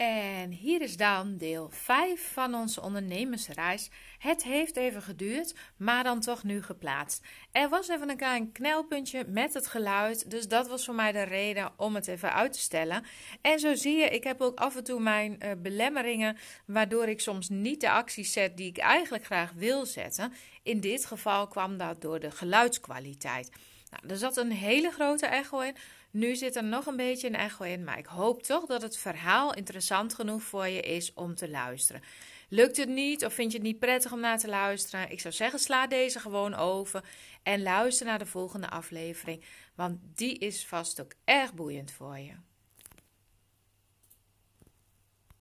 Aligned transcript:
En 0.00 0.50
hier 0.50 0.82
is 0.82 0.96
dan 0.96 1.36
deel 1.36 1.68
5 1.70 2.32
van 2.32 2.54
onze 2.54 2.82
ondernemersreis. 2.82 3.90
Het 4.18 4.42
heeft 4.42 4.76
even 4.76 5.02
geduurd, 5.02 5.54
maar 5.76 6.04
dan 6.04 6.20
toch 6.20 6.42
nu 6.42 6.62
geplaatst. 6.62 7.26
Er 7.52 7.68
was 7.68 7.88
even 7.88 8.10
een 8.10 8.16
klein 8.16 8.52
knelpuntje 8.52 9.24
met 9.28 9.54
het 9.54 9.66
geluid, 9.66 10.30
dus 10.30 10.48
dat 10.48 10.68
was 10.68 10.84
voor 10.84 10.94
mij 10.94 11.12
de 11.12 11.22
reden 11.22 11.72
om 11.76 11.94
het 11.94 12.08
even 12.08 12.32
uit 12.32 12.52
te 12.52 12.58
stellen. 12.58 13.04
En 13.40 13.58
zo 13.58 13.74
zie 13.74 13.96
je, 13.96 14.08
ik 14.08 14.24
heb 14.24 14.40
ook 14.40 14.58
af 14.58 14.76
en 14.76 14.84
toe 14.84 15.00
mijn 15.00 15.38
uh, 15.38 15.50
belemmeringen, 15.58 16.36
waardoor 16.66 17.08
ik 17.08 17.20
soms 17.20 17.48
niet 17.48 17.80
de 17.80 17.90
acties 17.90 18.32
zet 18.32 18.56
die 18.56 18.68
ik 18.68 18.78
eigenlijk 18.78 19.24
graag 19.24 19.52
wil 19.52 19.86
zetten. 19.86 20.32
In 20.62 20.80
dit 20.80 21.04
geval 21.04 21.48
kwam 21.48 21.76
dat 21.76 22.00
door 22.00 22.20
de 22.20 22.30
geluidskwaliteit. 22.30 23.50
Nou, 23.90 24.02
er 24.08 24.16
zat 24.16 24.36
een 24.36 24.52
hele 24.52 24.90
grote 24.90 25.26
echo 25.26 25.60
in. 25.60 25.74
Nu 26.10 26.34
zit 26.34 26.56
er 26.56 26.64
nog 26.64 26.86
een 26.86 26.96
beetje 26.96 27.26
een 27.26 27.34
echo 27.34 27.64
in, 27.64 27.84
maar 27.84 27.98
ik 27.98 28.06
hoop 28.06 28.42
toch 28.42 28.66
dat 28.66 28.82
het 28.82 28.96
verhaal 28.96 29.54
interessant 29.54 30.14
genoeg 30.14 30.42
voor 30.42 30.68
je 30.68 30.80
is 30.80 31.12
om 31.14 31.34
te 31.34 31.50
luisteren. 31.50 32.02
Lukt 32.48 32.76
het 32.76 32.88
niet 32.88 33.24
of 33.24 33.32
vind 33.32 33.52
je 33.52 33.58
het 33.58 33.66
niet 33.66 33.78
prettig 33.78 34.12
om 34.12 34.20
naar 34.20 34.38
te 34.38 34.48
luisteren? 34.48 35.10
Ik 35.10 35.20
zou 35.20 35.34
zeggen, 35.34 35.58
sla 35.58 35.86
deze 35.86 36.20
gewoon 36.20 36.54
over 36.54 37.04
en 37.42 37.62
luister 37.62 38.06
naar 38.06 38.18
de 38.18 38.26
volgende 38.26 38.68
aflevering, 38.68 39.44
want 39.74 39.98
die 40.14 40.38
is 40.38 40.66
vast 40.66 41.00
ook 41.00 41.12
erg 41.24 41.54
boeiend 41.54 41.90
voor 41.90 42.18
je. 42.18 42.32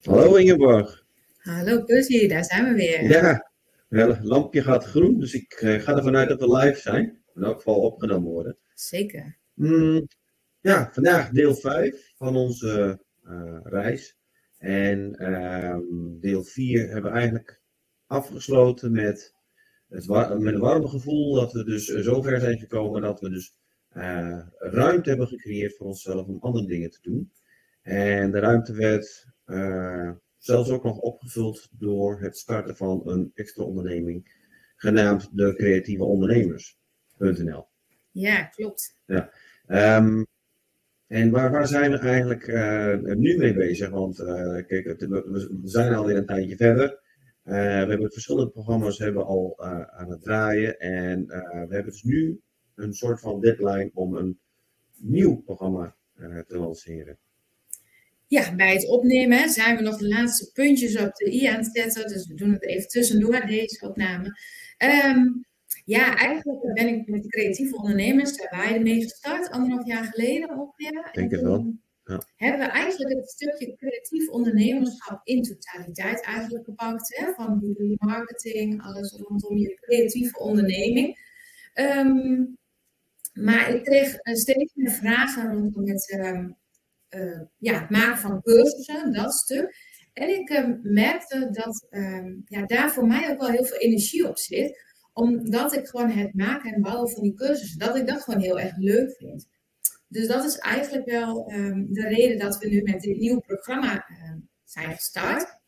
Hallo 0.01 0.35
Ingeborg. 0.35 1.05
Hallo 1.37 1.83
Pussy, 1.83 2.27
daar 2.27 2.45
zijn 2.45 2.63
we 2.63 2.73
weer. 2.73 3.03
Ja, 3.03 4.07
het 4.07 4.23
lampje 4.23 4.61
gaat 4.61 4.85
groen, 4.85 5.19
dus 5.19 5.33
ik 5.33 5.53
eh, 5.53 5.81
ga 5.81 5.95
ervan 5.95 6.15
uit 6.15 6.29
dat 6.29 6.39
we 6.39 6.57
live 6.57 6.79
zijn. 6.79 7.22
In 7.35 7.43
elk 7.43 7.55
geval 7.55 7.79
opgenomen 7.79 8.31
worden. 8.31 8.57
Zeker. 8.73 9.37
Mm, 9.53 10.07
ja, 10.59 10.89
vandaag 10.91 11.29
deel 11.29 11.55
5 11.55 12.13
van 12.15 12.35
onze 12.35 12.99
uh, 13.23 13.59
reis. 13.63 14.17
En 14.57 15.15
uh, 15.19 15.77
deel 16.19 16.43
4 16.43 16.89
hebben 16.89 17.11
we 17.11 17.17
eigenlijk 17.17 17.61
afgesloten 18.05 18.91
met 18.91 19.33
het 19.89 20.07
met 20.39 20.53
een 20.53 20.59
warme 20.59 20.87
gevoel 20.87 21.33
dat 21.33 21.53
we 21.53 21.63
dus 21.63 21.85
zover 21.85 22.39
zijn 22.39 22.59
gekomen 22.59 23.01
dat 23.01 23.19
we 23.19 23.29
dus 23.29 23.55
uh, 23.97 24.39
ruimte 24.57 25.09
hebben 25.09 25.27
gecreëerd 25.27 25.75
voor 25.75 25.87
onszelf 25.87 26.27
om 26.27 26.37
andere 26.39 26.65
dingen 26.65 26.89
te 26.89 27.01
doen. 27.01 27.31
En 27.81 28.31
de 28.31 28.39
ruimte 28.39 28.73
werd 28.73 29.27
uh, 29.45 30.11
zelfs 30.37 30.69
ook 30.69 30.83
nog 30.83 30.97
opgevuld 30.97 31.69
door 31.71 32.19
het 32.19 32.37
starten 32.37 32.75
van 32.77 33.01
een 33.05 33.31
extra 33.33 33.63
onderneming 33.63 34.41
genaamd 34.75 35.29
de 35.31 35.53
Creatieve 35.55 36.03
Ja, 38.11 38.43
klopt. 38.43 38.95
Ja. 39.05 39.31
Um, 39.97 40.25
en 41.07 41.31
waar, 41.31 41.51
waar 41.51 41.67
zijn 41.67 41.91
we 41.91 41.97
eigenlijk 41.97 42.47
uh, 42.47 43.15
nu 43.15 43.37
mee 43.37 43.53
bezig? 43.53 43.89
Want 43.89 44.19
uh, 44.19 44.65
kijk, 44.67 44.85
het, 44.85 45.07
we 45.07 45.61
zijn 45.63 45.93
alweer 45.93 46.17
een 46.17 46.25
tijdje 46.25 46.55
verder. 46.55 46.89
Uh, 47.45 47.53
we 47.53 47.89
hebben 47.89 48.11
verschillende 48.11 48.51
programma's 48.51 48.97
hebben 48.97 49.25
al 49.25 49.63
aan 49.89 50.09
het 50.09 50.21
draaien. 50.21 50.79
En 50.79 51.25
we 51.27 51.67
hebben 51.69 51.91
dus 51.91 52.03
nu 52.03 52.41
een 52.75 52.93
soort 52.93 53.19
van 53.19 53.41
deadline 53.41 53.91
om 53.93 54.15
een 54.15 54.39
nieuw 54.97 55.35
programma 55.35 55.95
te 56.47 56.57
lanceren. 56.57 57.17
Ja, 58.27 58.55
bij 58.55 58.73
het 58.73 58.87
opnemen 58.87 59.49
zijn 59.49 59.75
we 59.75 59.81
nog 59.81 59.97
de 59.97 60.07
laatste 60.07 60.51
puntjes 60.53 60.97
op 60.97 61.15
de 61.15 61.33
i 61.33 61.45
aan 61.45 61.57
het 61.57 61.69
zetten. 61.73 62.07
Dus 62.07 62.27
we 62.27 62.33
doen 62.33 62.51
het 62.51 62.63
even 62.63 62.87
tussendoor, 62.87 63.45
deze 63.45 63.87
opname. 63.87 64.37
Um, 64.77 65.45
ja, 65.85 66.15
eigenlijk 66.15 66.73
ben 66.73 66.87
ik 66.87 67.07
met 67.07 67.23
de 67.23 67.29
creatieve 67.29 67.75
ondernemers, 67.75 68.37
daar 68.37 68.59
waren 68.59 68.83
mee 68.83 69.01
gestart, 69.01 69.49
anderhalf 69.49 69.87
jaar 69.87 70.03
geleden 70.03 70.49
ongeveer. 70.49 71.09
Denk 71.11 71.31
het 71.31 71.41
wel. 71.41 71.73
Ja. 72.03 72.21
Hebben 72.35 72.65
we 72.65 72.71
eigenlijk 72.71 73.15
het 73.15 73.29
stukje 73.29 73.75
creatief 73.75 74.29
ondernemerschap 74.29 75.21
in 75.23 75.43
totaliteit 75.43 76.21
eigenlijk 76.21 76.65
gepakt. 76.65 77.17
Hè? 77.17 77.33
Van 77.33 77.59
die 77.59 77.95
marketing, 77.99 78.81
alles 78.81 79.17
rondom 79.17 79.57
je 79.57 79.75
creatieve 79.75 80.39
onderneming. 80.39 81.31
Um, 81.75 82.57
maar 83.33 83.75
ik 83.75 83.83
kreeg 83.83 84.17
steeds 84.21 84.73
meer 84.73 84.91
vragen 84.91 85.53
rondom 85.53 85.87
het, 85.87 86.17
um, 86.19 86.57
uh, 87.09 87.41
ja, 87.57 87.79
het 87.79 87.89
maken 87.89 88.17
van 88.17 88.41
cursussen, 88.41 89.13
dat 89.13 89.33
stuk. 89.33 89.75
En 90.13 90.29
ik 90.29 90.49
um, 90.49 90.79
merkte 90.83 91.49
dat 91.51 91.87
ja, 92.45 92.65
daar 92.65 92.91
voor 92.91 93.07
mij 93.07 93.31
ook 93.31 93.39
wel 93.39 93.49
heel 93.49 93.65
veel 93.65 93.77
energie 93.77 94.27
op 94.27 94.37
zit 94.37 94.92
omdat 95.13 95.75
ik 95.75 95.87
gewoon 95.87 96.09
het 96.09 96.33
maken 96.33 96.73
en 96.73 96.81
bouwen 96.81 97.09
van 97.09 97.23
die 97.23 97.33
cursussen, 97.33 97.79
dat 97.79 97.95
ik 97.95 98.07
dat 98.07 98.23
gewoon 98.23 98.41
heel 98.41 98.59
erg 98.59 98.77
leuk 98.77 99.15
vind. 99.17 99.47
Dus 100.07 100.27
dat 100.27 100.43
is 100.45 100.57
eigenlijk 100.57 101.05
wel 101.05 101.51
um, 101.51 101.93
de 101.93 102.07
reden 102.07 102.37
dat 102.37 102.57
we 102.57 102.67
nu 102.67 102.81
met 102.81 103.01
dit 103.01 103.17
nieuwe 103.17 103.41
programma 103.41 103.93
uh, 104.09 104.33
zijn 104.63 104.95
gestart. 104.95 105.61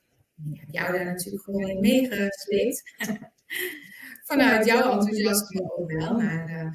Ik 0.54 0.60
heb 0.60 0.70
jou 0.72 0.92
daar 0.92 1.06
natuurlijk 1.06 1.44
gewoon 1.44 1.70
in 1.70 1.80
meegesleept. 1.80 2.84
Vanuit 4.30 4.66
jouw 4.66 4.92
enthousiasme 4.92 5.76
ook 5.76 5.92
wel. 5.92 6.14
Maar 6.14 6.50
uh, 6.50 6.72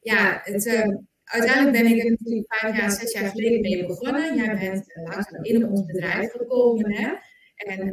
ja, 0.00 0.40
het, 0.42 0.66
uh, 0.66 0.96
uiteindelijk 1.24 1.82
ben 1.82 1.96
ik 1.96 2.04
er 2.04 2.10
natuurlijk 2.10 2.54
vijf 2.54 2.76
jaar, 2.76 2.90
zes 2.90 3.12
jaar 3.12 3.30
geleden 3.30 3.60
mee 3.60 3.86
begonnen. 3.86 4.36
Jij 4.36 4.58
bent 4.58 4.84
langzaam 4.94 5.44
in 5.44 5.68
ons 5.68 5.86
bedrijf 5.86 6.30
gekomen. 6.30 6.92
Hè? 6.92 7.14
En 7.54 7.92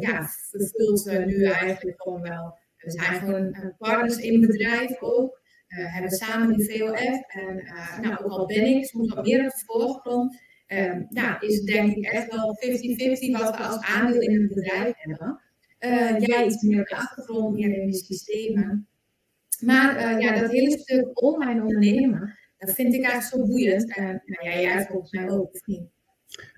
ja, 0.00 0.28
vervult 0.50 1.26
nu 1.26 1.44
eigenlijk 1.44 2.02
gewoon 2.02 2.22
wel 2.22 2.60
we 2.82 2.90
zijn 2.90 3.20
gewoon 3.20 3.52
eh, 3.52 3.66
partners 3.78 4.16
in 4.16 4.40
bedrijf 4.40 5.00
ook. 5.00 5.40
Uh, 5.68 5.94
hebben 5.94 6.10
samen 6.10 6.56
die 6.56 6.70
VOF. 6.70 7.22
En 7.28 7.58
uh, 7.58 7.98
nou, 7.98 8.24
ook 8.24 8.30
al 8.30 8.46
ben 8.46 8.64
ik 8.66 8.84
soms 8.84 9.14
wat 9.14 9.24
meer 9.26 9.44
op 9.44 9.50
de 9.50 9.62
voorgrond, 9.66 10.40
uh, 10.68 10.96
nou, 11.08 11.46
is 11.46 11.56
het 11.56 11.66
denk 11.66 11.96
ik 11.96 12.04
echt 12.04 12.34
wel 12.34 12.56
50-50 12.56 13.42
wat 13.42 13.56
we 13.56 13.62
als 13.62 13.84
aandeel 13.84 14.20
in 14.20 14.40
een 14.40 14.48
bedrijf 14.48 14.92
hebben. 14.96 15.40
jij 16.28 16.46
iets 16.46 16.62
meer 16.62 16.80
op 16.80 16.86
de 16.86 16.96
achtergrond, 16.96 17.54
meer 17.54 17.76
in 17.76 17.90
de 17.90 17.96
systemen. 17.96 18.88
Maar 19.60 20.20
ja, 20.20 20.40
dat 20.40 20.50
hele 20.50 20.78
stuk 20.78 21.22
online 21.22 21.60
ondernemen, 21.60 22.38
dat 22.58 22.74
vind 22.74 22.94
ik 22.94 23.04
eigenlijk 23.04 23.44
zo 23.44 23.50
boeiend. 23.50 23.96
En 23.96 24.22
nou, 24.24 24.48
ja, 24.48 24.60
jij 24.60 24.86
volgens 24.86 25.12
mij 25.12 25.30
ook, 25.30 25.54
of 25.54 25.66
niet? 25.66 25.82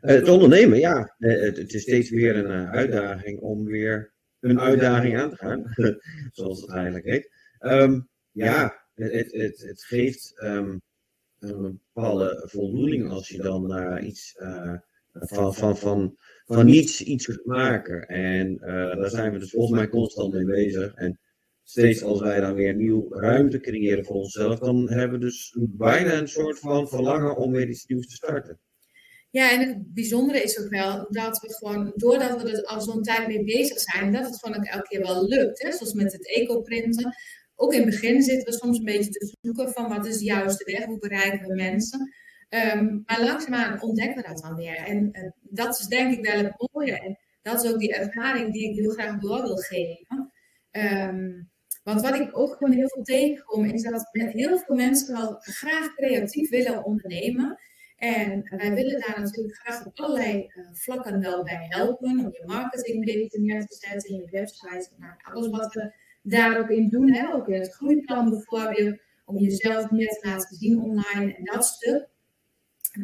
het 0.00 0.28
ondernemen, 0.28 0.78
ja. 0.78 1.14
het 1.18 1.74
is 1.74 1.82
steeds 1.82 2.10
weer 2.10 2.36
een 2.36 2.68
uitdaging 2.68 3.40
om 3.40 3.64
weer 3.64 4.13
een 4.50 4.60
uitdaging 4.60 5.18
aan 5.18 5.30
te 5.30 5.36
gaan, 5.36 5.74
zoals 6.32 6.60
het 6.60 6.70
eigenlijk 6.70 7.04
heet. 7.04 7.30
Um, 7.60 8.08
ja, 8.30 8.86
het, 8.94 9.32
het, 9.32 9.60
het 9.60 9.84
geeft 9.84 10.42
um, 10.42 10.82
een 11.38 11.80
bepaalde 11.92 12.42
voldoening 12.46 13.10
als 13.10 13.28
je 13.28 13.42
dan 13.42 13.78
uh, 13.78 14.06
iets 14.06 14.36
uh, 14.42 14.74
van, 15.12 15.54
van, 15.54 15.76
van, 15.76 16.16
van 16.44 16.66
niets 16.66 17.02
iets 17.02 17.26
kunt 17.26 17.44
maken. 17.44 18.06
En 18.06 18.52
uh, 18.52 18.96
daar 18.96 19.10
zijn 19.10 19.32
we 19.32 19.38
dus 19.38 19.50
volgens 19.50 19.78
mij 19.78 19.88
constant 19.88 20.32
mee 20.32 20.44
bezig. 20.44 20.94
En 20.94 21.20
steeds 21.62 22.02
als 22.02 22.20
wij 22.20 22.40
dan 22.40 22.54
weer 22.54 22.74
nieuw 22.74 23.14
ruimte 23.14 23.60
creëren 23.60 24.04
voor 24.04 24.16
onszelf, 24.16 24.58
dan 24.58 24.90
hebben 24.90 25.18
we 25.18 25.24
dus 25.24 25.56
bijna 25.58 26.18
een 26.18 26.28
soort 26.28 26.58
van 26.58 26.88
verlangen 26.88 27.36
om 27.36 27.52
weer 27.52 27.68
iets 27.68 27.86
nieuws 27.86 28.06
te 28.06 28.14
starten. 28.14 28.58
Ja, 29.34 29.50
en 29.50 29.68
het 29.68 29.94
bijzondere 29.94 30.42
is 30.42 30.58
ook 30.60 30.68
wel 30.68 31.06
dat 31.10 31.40
we 31.40 31.54
gewoon, 31.54 31.92
doordat 31.94 32.42
we 32.42 32.50
er 32.50 32.64
al 32.64 32.80
zo'n 32.80 33.02
tijd 33.02 33.26
mee 33.26 33.44
bezig 33.44 33.80
zijn, 33.80 34.12
dat 34.12 34.24
het 34.24 34.38
gewoon 34.38 34.56
ook 34.56 34.64
elke 34.64 34.88
keer 34.88 35.00
wel 35.00 35.28
lukt. 35.28 35.62
Hè? 35.62 35.72
Zoals 35.72 35.92
met 35.92 36.12
het 36.12 36.28
eco-printen. 36.28 37.14
Ook 37.54 37.72
in 37.72 37.80
het 37.80 37.90
begin 37.90 38.22
zitten 38.22 38.52
we 38.52 38.58
soms 38.58 38.78
een 38.78 38.84
beetje 38.84 39.10
te 39.10 39.36
zoeken 39.40 39.72
van 39.72 39.88
wat 39.88 40.06
is 40.06 40.18
de 40.18 40.24
juiste 40.24 40.72
weg, 40.72 40.84
hoe 40.84 40.98
bereiken 40.98 41.48
we 41.48 41.54
mensen. 41.54 42.14
Um, 42.48 43.02
maar 43.06 43.22
langzaamaan 43.24 43.82
ontdekken 43.82 44.22
we 44.22 44.28
dat 44.28 44.42
dan 44.42 44.54
weer. 44.54 44.76
En 44.76 45.10
dat 45.40 45.78
is 45.80 45.86
denk 45.86 46.16
ik 46.16 46.26
wel 46.26 46.44
het 46.44 46.68
mooie. 46.72 47.00
En 47.00 47.18
dat 47.42 47.64
is 47.64 47.70
ook 47.70 47.78
die 47.78 47.94
ervaring 47.94 48.52
die 48.52 48.70
ik 48.70 48.76
heel 48.76 48.90
graag 48.90 49.18
door 49.18 49.42
wil 49.42 49.56
geven. 49.56 50.32
Um, 50.70 51.50
want 51.82 52.00
wat 52.00 52.14
ik 52.14 52.38
ook 52.38 52.56
gewoon 52.56 52.74
heel 52.74 52.88
veel 52.88 53.02
tegenkom, 53.02 53.64
is 53.64 53.82
dat 53.82 54.08
heel 54.12 54.58
veel 54.58 54.76
mensen 54.76 55.14
wel 55.14 55.36
graag 55.38 55.94
creatief 55.94 56.50
willen 56.50 56.84
ondernemen. 56.84 57.58
En 57.96 58.56
wij 58.56 58.74
willen 58.74 59.00
daar 59.00 59.20
natuurlijk 59.20 59.56
graag 59.56 59.86
op 59.86 59.98
allerlei 60.00 60.50
uh, 60.54 60.68
vlakken 60.72 61.20
wel 61.20 61.42
bij 61.44 61.66
helpen. 61.68 62.10
Om 62.10 62.18
je 62.18 62.42
marketing 62.46 63.04
beter 63.04 63.40
neer 63.40 63.66
te 63.66 63.74
zetten, 63.74 64.14
je 64.14 64.28
website. 64.30 64.88
Nou, 64.96 65.12
alles 65.22 65.48
wat 65.48 65.74
we 65.74 65.94
daar 66.22 66.58
ook 66.58 66.68
in 66.68 66.88
doen. 66.88 67.12
Hè? 67.12 67.32
Ook 67.32 67.48
in 67.48 67.60
het 67.60 67.74
groeiplan 67.74 68.30
bijvoorbeeld. 68.30 69.02
Om 69.24 69.38
jezelf 69.38 69.90
meer 69.90 70.08
te 70.08 70.28
laten 70.28 70.56
zien 70.56 70.80
online 70.80 71.34
en 71.34 71.44
dat 71.44 71.66
stuk. 71.66 72.08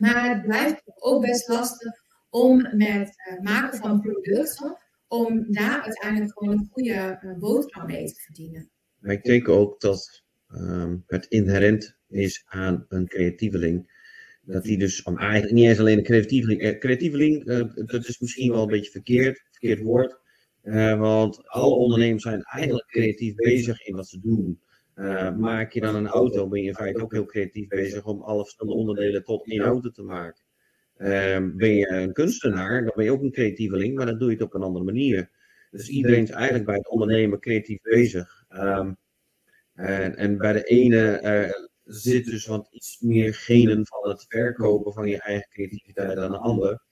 Maar 0.01 0.29
het 0.35 0.43
blijft 0.43 0.83
ook 0.95 1.23
best 1.23 1.49
lastig 1.49 1.93
om 2.31 2.57
met 2.77 2.89
het 2.89 3.15
uh, 3.31 3.41
maken 3.41 3.79
van 3.79 4.01
producten. 4.01 4.79
Om 5.09 5.53
daar 5.53 5.83
uiteindelijk 5.83 6.39
gewoon 6.39 6.59
een 6.59 6.69
goede 6.73 7.21
uh, 7.23 7.39
boterham 7.39 7.87
mee 7.87 8.07
te 8.07 8.21
verdienen. 8.21 8.71
Ik 9.03 9.23
denk 9.23 9.49
ook 9.49 9.81
dat 9.81 10.23
um, 10.55 11.05
het 11.07 11.27
inherent 11.27 11.97
is 12.09 12.43
aan 12.47 12.85
een 12.89 13.09
creatieveling 13.09 14.00
dat 14.43 14.63
die 14.63 14.79
dus 14.79 15.03
om 15.03 15.19
eigenlijk 15.19 15.53
niet 15.53 15.67
eens 15.67 15.79
alleen 15.79 15.99
een 15.99 16.05
creatieveling. 16.05 16.61
Eh, 16.61 16.79
creatieveling, 16.79 17.47
uh, 17.47 17.65
dat 17.75 18.09
is 18.09 18.19
misschien 18.19 18.53
wel 18.53 18.63
een 18.63 18.69
beetje 18.69 18.91
verkeerd, 18.91 19.43
verkeerd 19.51 19.81
woord. 19.81 20.19
Uh, 20.63 20.99
want 20.99 21.49
alle 21.49 21.75
ondernemers 21.75 22.23
zijn 22.23 22.43
eigenlijk 22.43 22.87
creatief 22.87 23.35
bezig 23.35 23.87
in 23.87 23.97
wat 23.97 24.09
ze 24.09 24.21
doen. 24.21 24.61
Maak 25.39 25.73
je 25.73 25.81
dan 25.81 25.95
een 25.95 26.07
auto, 26.07 26.49
ben 26.49 26.63
je 26.63 26.69
in 26.69 26.75
feite 26.75 27.03
ook 27.03 27.13
heel 27.13 27.25
creatief 27.25 27.69
bezig 27.69 28.05
om 28.07 28.23
alle 28.23 28.43
verschillende 28.43 28.79
onderdelen 28.79 29.25
tot 29.25 29.47
één 29.47 29.61
auto 29.61 29.91
te 29.91 30.03
maken. 30.03 30.43
Ehm, 30.97 31.57
ben 31.57 31.75
je 31.75 31.89
een 31.89 32.13
kunstenaar, 32.13 32.85
dan 32.85 32.93
ben 32.95 33.05
je 33.05 33.13
ook 33.13 33.23
een 33.23 33.33
creatieveling, 33.33 33.97
maar 33.97 34.07
dan 34.07 34.19
doe 34.19 34.29
je 34.29 34.35
het 34.35 34.45
op 34.45 34.55
een 34.55 34.63
andere 34.63 34.85
manier. 34.85 35.31
Dus 35.71 35.89
iedereen 35.89 36.23
is 36.23 36.31
eigenlijk 36.31 36.65
bij 36.65 36.77
het 36.77 36.89
ondernemen 36.89 37.41
creatief 37.41 37.81
bezig. 37.83 38.45
Ehm, 38.49 38.93
en, 39.75 40.17
en, 40.17 40.39
bij 40.39 40.53
de 40.53 40.63
ene 40.63 41.21
zit 41.93 42.25
dus 42.25 42.47
wat 42.47 42.69
iets 42.71 43.01
meer 43.01 43.35
genen 43.35 43.87
van 43.87 44.09
het 44.09 44.25
verkopen 44.29 44.93
van 44.93 45.09
je 45.09 45.21
eigen 45.21 45.49
creativiteit 45.49 46.17
dan 46.17 46.31
de 46.31 46.39
ander. 46.39 46.83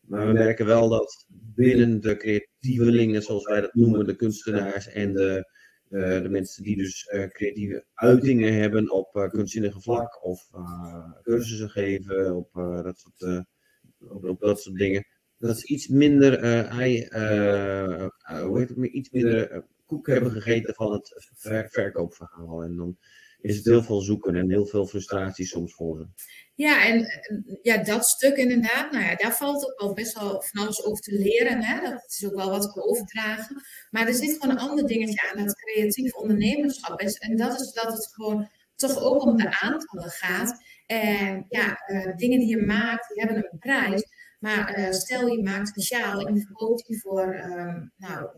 Maar 0.00 0.26
we 0.26 0.32
merken 0.32 0.66
wel 0.66 0.88
dat 0.88 1.26
binnen 1.28 2.00
de 2.00 2.16
creatievelingen, 2.16 3.22
zoals 3.22 3.44
wij 3.44 3.60
dat 3.60 3.74
noemen, 3.74 4.06
de 4.06 4.16
kunstenaars 4.16 4.88
en 4.88 5.12
de, 5.12 5.50
de, 5.88 6.20
de 6.22 6.28
mensen 6.28 6.62
die 6.62 6.76
dus 6.76 7.10
uh, 7.12 7.26
creatieve 7.26 7.84
uitingen 7.94 8.54
hebben 8.54 8.90
op 8.90 9.16
uh, 9.16 9.28
kunstzinnige 9.28 9.80
vlak 9.80 10.24
of 10.24 10.48
cursussen 11.22 11.70
geven 11.70 12.36
op, 12.36 12.50
dat 12.82 12.98
soort, 12.98 13.44
op, 14.08 14.40
dat 14.40 14.60
soort 14.60 14.76
dingen. 14.76 15.06
Dat 15.38 15.58
ze 15.58 15.66
iets 15.66 15.88
minder, 15.88 16.40
hoe 18.42 18.58
heet 18.58 18.68
het, 18.68 18.78
iets 18.78 19.10
minder 19.10 19.64
koek 19.86 20.06
hebben 20.06 20.30
gegeten 20.30 20.74
van 20.74 20.92
het 20.92 21.32
ver 21.34 21.68
verkoopverhaal. 21.70 22.62
En 22.62 22.76
dan 22.76 22.98
is 23.44 23.56
het 23.56 23.64
heel 23.64 23.82
veel 23.82 24.00
zoeken 24.00 24.34
en 24.34 24.50
heel 24.50 24.66
veel 24.66 24.86
frustratie 24.86 25.46
soms 25.46 25.74
voor 25.74 25.98
ze. 25.98 26.06
Ja, 26.54 26.86
en 26.86 27.06
ja, 27.62 27.82
dat 27.82 28.06
stuk 28.06 28.36
inderdaad, 28.36 28.92
nou 28.92 29.04
ja, 29.04 29.14
daar 29.14 29.36
valt 29.36 29.70
ook 29.70 29.80
wel 29.80 29.92
best 29.92 30.18
wel 30.18 30.42
van 30.42 30.62
alles 30.62 30.84
over 30.84 31.02
te 31.02 31.12
leren. 31.12 31.62
Hè? 31.62 31.80
Dat 31.80 32.04
is 32.06 32.24
ook 32.26 32.34
wel 32.34 32.50
wat 32.50 32.72
te 32.72 32.82
overdragen. 32.82 33.62
Maar 33.90 34.06
er 34.06 34.14
zit 34.14 34.36
gewoon 34.40 34.50
een 34.50 34.68
ander 34.68 34.86
dingetje 34.86 35.30
aan 35.30 35.44
dat 35.44 35.54
creatief 35.54 36.14
ondernemerschap 36.14 37.00
is. 37.00 37.18
En 37.18 37.36
dat 37.36 37.60
is 37.60 37.72
dat 37.72 37.92
het 37.92 38.12
gewoon 38.12 38.48
toch 38.74 39.02
ook 39.02 39.22
om 39.22 39.36
de 39.36 39.60
aantallen 39.60 40.10
gaat. 40.10 40.62
En 40.86 41.44
ja, 41.48 41.82
uh, 41.86 42.16
dingen 42.16 42.38
die 42.38 42.48
je 42.48 42.66
maakt, 42.66 43.08
die 43.08 43.24
hebben 43.24 43.48
een 43.50 43.58
prijs. 43.58 44.02
Maar 44.38 44.78
uh, 44.78 44.90
stel 44.90 45.26
je 45.26 45.42
maakt 45.42 45.68
speciaal 45.68 46.26
en 46.26 46.34
je 46.34 46.40
verkoopt 46.40 46.86
die 46.86 47.00
voor, 47.00 47.34
uh, 47.34 47.76
nou, 47.96 48.28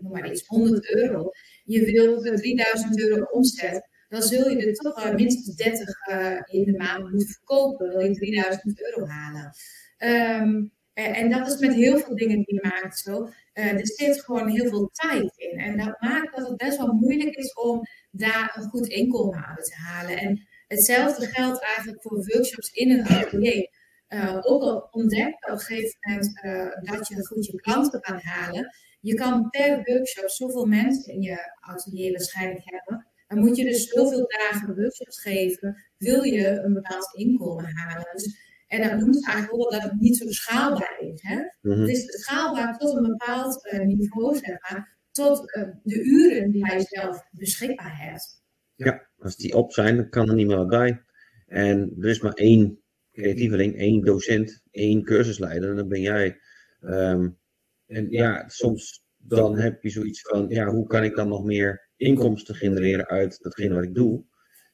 noem 0.00 0.12
maar 0.12 0.30
iets, 0.30 0.46
100 0.46 0.94
euro. 0.94 1.30
Je 1.64 1.84
wil 1.84 2.20
3000 2.20 3.00
euro 3.00 3.24
omzet 3.24 3.94
dan 4.08 4.22
zul 4.22 4.48
je 4.48 4.66
er 4.66 4.74
toch 4.74 5.04
uh, 5.04 5.14
minstens 5.14 5.56
30 5.56 6.08
uh, 6.10 6.40
in 6.46 6.64
de 6.64 6.76
maand 6.76 7.10
moeten 7.10 7.28
verkopen, 7.28 7.88
wil 7.88 8.00
je 8.00 8.14
3000 8.14 8.82
euro 8.82 9.06
halen. 9.06 9.52
Um, 9.98 10.74
en 10.96 11.30
dat 11.30 11.46
is 11.46 11.58
met 11.58 11.74
heel 11.74 11.98
veel 11.98 12.16
dingen 12.16 12.36
die 12.36 12.54
je 12.54 12.68
maakt 12.68 12.98
zo. 12.98 13.28
Er 13.52 13.86
zit 13.86 14.20
gewoon 14.20 14.48
heel 14.48 14.68
veel 14.68 14.90
tijd 14.92 15.32
in. 15.36 15.58
En 15.58 15.76
dat 15.76 16.00
maakt 16.00 16.36
dat 16.36 16.48
het 16.48 16.56
best 16.56 16.76
wel 16.76 16.92
moeilijk 16.92 17.36
is 17.36 17.52
om 17.52 17.82
daar 18.10 18.56
een 18.56 18.68
goed 18.68 18.86
inkomen 18.86 19.46
uit 19.46 19.64
te 19.64 19.74
halen. 19.74 20.18
En 20.18 20.46
hetzelfde 20.68 21.26
geldt 21.26 21.62
eigenlijk 21.62 22.02
voor 22.02 22.24
workshops 22.24 22.70
in 22.70 22.90
een 22.90 23.06
atelier. 23.06 23.68
Uh, 24.08 24.38
ook 24.40 24.62
al 24.62 24.88
ontdek 24.90 25.26
je 25.26 25.52
op 25.52 25.52
een 25.52 25.58
gegeven 25.58 25.98
moment 26.00 26.44
uh, 26.44 26.94
dat 26.94 27.08
je 27.08 27.26
goed 27.26 27.46
je 27.46 27.60
klanten 27.60 28.00
kan 28.00 28.18
halen. 28.22 28.74
Je 29.00 29.14
kan 29.14 29.50
per 29.50 29.82
workshop 29.84 30.30
zoveel 30.30 30.66
mensen 30.66 31.12
in 31.12 31.22
je 31.22 31.56
atelier 31.60 32.12
waarschijnlijk 32.12 32.64
hebben. 32.64 33.05
Dan 33.26 33.38
moet 33.38 33.56
je 33.56 33.64
dus 33.64 33.88
zoveel 33.88 34.26
dagen 34.26 34.74
workshops 34.74 35.20
geven, 35.20 35.76
wil 35.96 36.22
je 36.22 36.48
een 36.48 36.74
bepaald 36.74 37.14
inkomen 37.14 37.76
halen. 37.76 38.08
Dus, 38.12 38.44
en 38.66 38.82
dat 38.82 39.00
noemt 39.00 39.26
eigenlijk 39.26 39.54
ook 39.54 39.70
wel 39.70 39.80
dat 39.80 39.90
het 39.90 40.00
niet 40.00 40.16
zo 40.16 40.30
schaalbaar 40.30 40.96
is. 41.00 41.22
Hè? 41.22 41.36
Mhm. 41.60 41.80
Het 41.80 41.88
is 41.88 42.04
schaalbaar 42.04 42.78
tot 42.78 42.96
een 42.96 43.06
bepaald 43.08 43.72
uh, 43.72 43.80
niveau, 43.80 44.36
zeg 44.36 44.60
maar, 44.60 44.96
tot 45.10 45.56
uh, 45.56 45.68
de 45.82 46.02
uren 46.04 46.50
die 46.50 46.66
jij 46.66 46.80
zelf 46.88 47.22
beschikbaar 47.30 48.10
hebt. 48.10 48.44
Ja, 48.74 49.08
als 49.18 49.36
die 49.36 49.54
op 49.54 49.72
zijn, 49.72 49.96
dan 49.96 50.08
kan 50.08 50.28
er 50.28 50.34
niet 50.34 50.46
meer 50.46 50.56
wat 50.56 50.68
bij. 50.68 51.02
En 51.46 51.96
er 52.00 52.08
is 52.08 52.20
maar 52.20 52.32
één 52.32 52.80
creatieveling, 53.12 53.76
één 53.76 54.04
docent, 54.04 54.62
één 54.70 55.02
cursusleider, 55.02 55.70
en 55.70 55.76
dan 55.76 55.88
ben 55.88 56.00
jij. 56.00 56.40
Um, 56.80 57.38
en 57.86 58.10
ja, 58.10 58.48
soms 58.48 59.04
dan 59.16 59.58
heb 59.58 59.82
je 59.82 59.90
zoiets 59.90 60.20
van, 60.20 60.48
ja, 60.48 60.66
hoe 60.66 60.86
kan 60.86 61.04
ik 61.04 61.16
dan 61.16 61.28
nog 61.28 61.44
meer 61.44 61.85
inkomsten 61.96 62.54
genereren 62.54 63.06
uit 63.06 63.42
datgene 63.42 63.74
wat 63.74 63.84
ik 63.84 63.94
doe. 63.94 64.24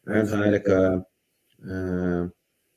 En 0.03 0.15
dat 0.15 0.27
is 0.27 0.33
eigenlijk 0.33 0.69
uh, 0.69 1.01
uh, 1.65 2.25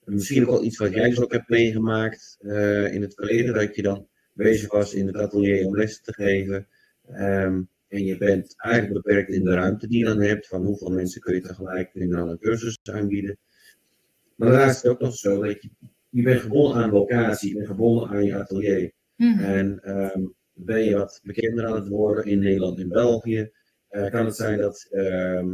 misschien 0.03 0.43
ook 0.43 0.49
wel 0.49 0.63
iets 0.63 0.77
wat 0.77 0.93
jij 0.93 1.09
dus 1.09 1.21
ook 1.21 1.31
hebt 1.31 1.49
meegemaakt 1.49 2.37
uh, 2.41 2.93
in 2.93 3.01
het 3.01 3.13
verleden, 3.13 3.53
dat 3.53 3.75
je 3.75 3.81
dan 3.81 4.07
bezig 4.33 4.71
was 4.71 4.93
in 4.93 5.07
het 5.07 5.15
atelier 5.15 5.65
om 5.65 5.75
les 5.75 6.01
te 6.01 6.13
geven. 6.13 6.67
Um, 7.09 7.69
en 7.87 8.05
je 8.05 8.17
bent 8.17 8.53
eigenlijk 8.57 8.93
beperkt 9.03 9.29
in 9.29 9.43
de 9.43 9.53
ruimte 9.53 9.87
die 9.87 9.99
je 9.99 10.05
dan 10.05 10.21
hebt, 10.21 10.47
van 10.47 10.65
hoeveel 10.65 10.89
mensen 10.89 11.21
kun 11.21 11.33
je 11.35 11.41
tegelijk 11.41 11.93
in 11.93 12.13
een 12.13 12.39
cursus 12.39 12.79
aanbieden. 12.83 13.37
Maar 14.35 14.49
daarnaast 14.49 14.75
is 14.75 14.81
het 14.81 14.91
ook 14.91 14.99
nog 14.99 15.15
zo 15.15 15.43
dat 15.43 15.61
je, 15.61 15.69
je 16.09 16.21
bent 16.21 16.41
gebonden 16.41 16.83
aan 16.83 16.91
locatie, 16.91 17.49
je 17.49 17.55
bent 17.55 17.67
gebonden 17.67 18.09
aan 18.09 18.25
je 18.25 18.35
atelier. 18.35 18.91
Mm. 19.15 19.39
En 19.39 19.97
um, 20.15 20.33
ben 20.53 20.83
je 20.83 20.95
wat 20.95 21.21
bekender 21.23 21.65
aan 21.65 21.75
het 21.75 21.87
worden 21.87 22.25
in 22.25 22.39
Nederland 22.39 22.79
en 22.79 22.89
België, 22.89 23.51
kan 24.11 24.25
het 24.25 24.35
zijn 24.35 24.57
dat 24.57 24.87
uh, 24.91 25.53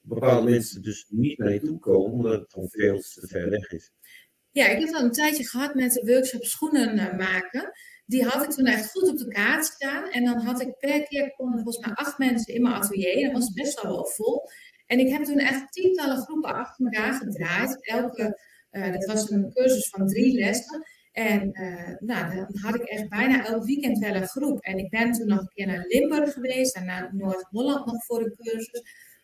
bepaalde 0.00 0.50
mensen 0.50 0.82
dus 0.82 1.06
niet 1.08 1.38
naar 1.38 1.52
je 1.52 1.60
toe 1.60 1.78
komen, 1.78 2.12
omdat 2.12 2.40
het 2.40 2.52
gewoon 2.52 2.68
veel 2.68 3.00
te 3.00 3.26
ver 3.26 3.50
weg 3.50 3.70
is. 3.70 3.90
Ja, 4.50 4.66
ik 4.66 4.86
heb 4.86 4.94
al 4.94 5.02
een 5.02 5.12
tijdje 5.12 5.48
gehad 5.48 5.74
met 5.74 5.92
de 5.92 6.12
workshop 6.12 6.44
schoenen 6.44 6.96
uh, 6.96 7.16
maken. 7.16 7.72
Die 8.06 8.24
had 8.24 8.44
ik 8.44 8.50
toen 8.50 8.66
echt 8.66 8.90
goed 8.90 9.08
op 9.08 9.18
de 9.18 9.28
kaart 9.28 9.64
staan. 9.64 10.10
En 10.10 10.24
dan 10.24 10.40
had 10.40 10.60
ik 10.60 10.78
per 10.78 11.02
keer 11.02 11.34
konden 11.36 11.62
volgens 11.62 11.86
mij 11.86 11.94
acht 11.94 12.18
mensen 12.18 12.54
in 12.54 12.62
mijn 12.62 12.74
atelier. 12.74 13.24
Dat 13.24 13.32
was 13.32 13.52
best 13.52 13.82
wel 13.82 13.92
wel 13.92 14.06
vol. 14.06 14.48
En 14.86 14.98
ik 14.98 15.08
heb 15.08 15.24
toen 15.24 15.38
echt 15.38 15.72
tientallen 15.72 16.16
groepen 16.16 16.54
achter 16.54 16.84
elkaar 16.84 17.14
gedraaid. 17.14 17.86
Elke, 17.86 18.40
uh, 18.70 18.92
dat 18.92 19.04
was 19.04 19.30
een 19.30 19.52
cursus 19.52 19.88
van 19.88 20.06
drie 20.06 20.38
lessen. 20.38 20.86
En 21.18 21.50
uh, 21.52 21.96
nou, 21.98 22.34
dan 22.34 22.58
had 22.60 22.74
ik 22.74 22.82
echt 22.82 23.08
bijna 23.08 23.46
elk 23.46 23.64
weekend 23.64 23.98
wel 23.98 24.14
een 24.14 24.26
groep. 24.26 24.60
En 24.60 24.78
ik 24.78 24.90
ben 24.90 25.12
toen 25.12 25.26
nog 25.26 25.40
een 25.40 25.50
keer 25.54 25.66
naar 25.66 25.84
Limburg 25.86 26.32
geweest 26.32 26.76
en 26.76 26.84
naar 26.84 27.10
Noord-Holland 27.14 27.86
nog 27.86 28.04
voor 28.04 28.20
een 28.20 28.34
cursus. 28.36 28.82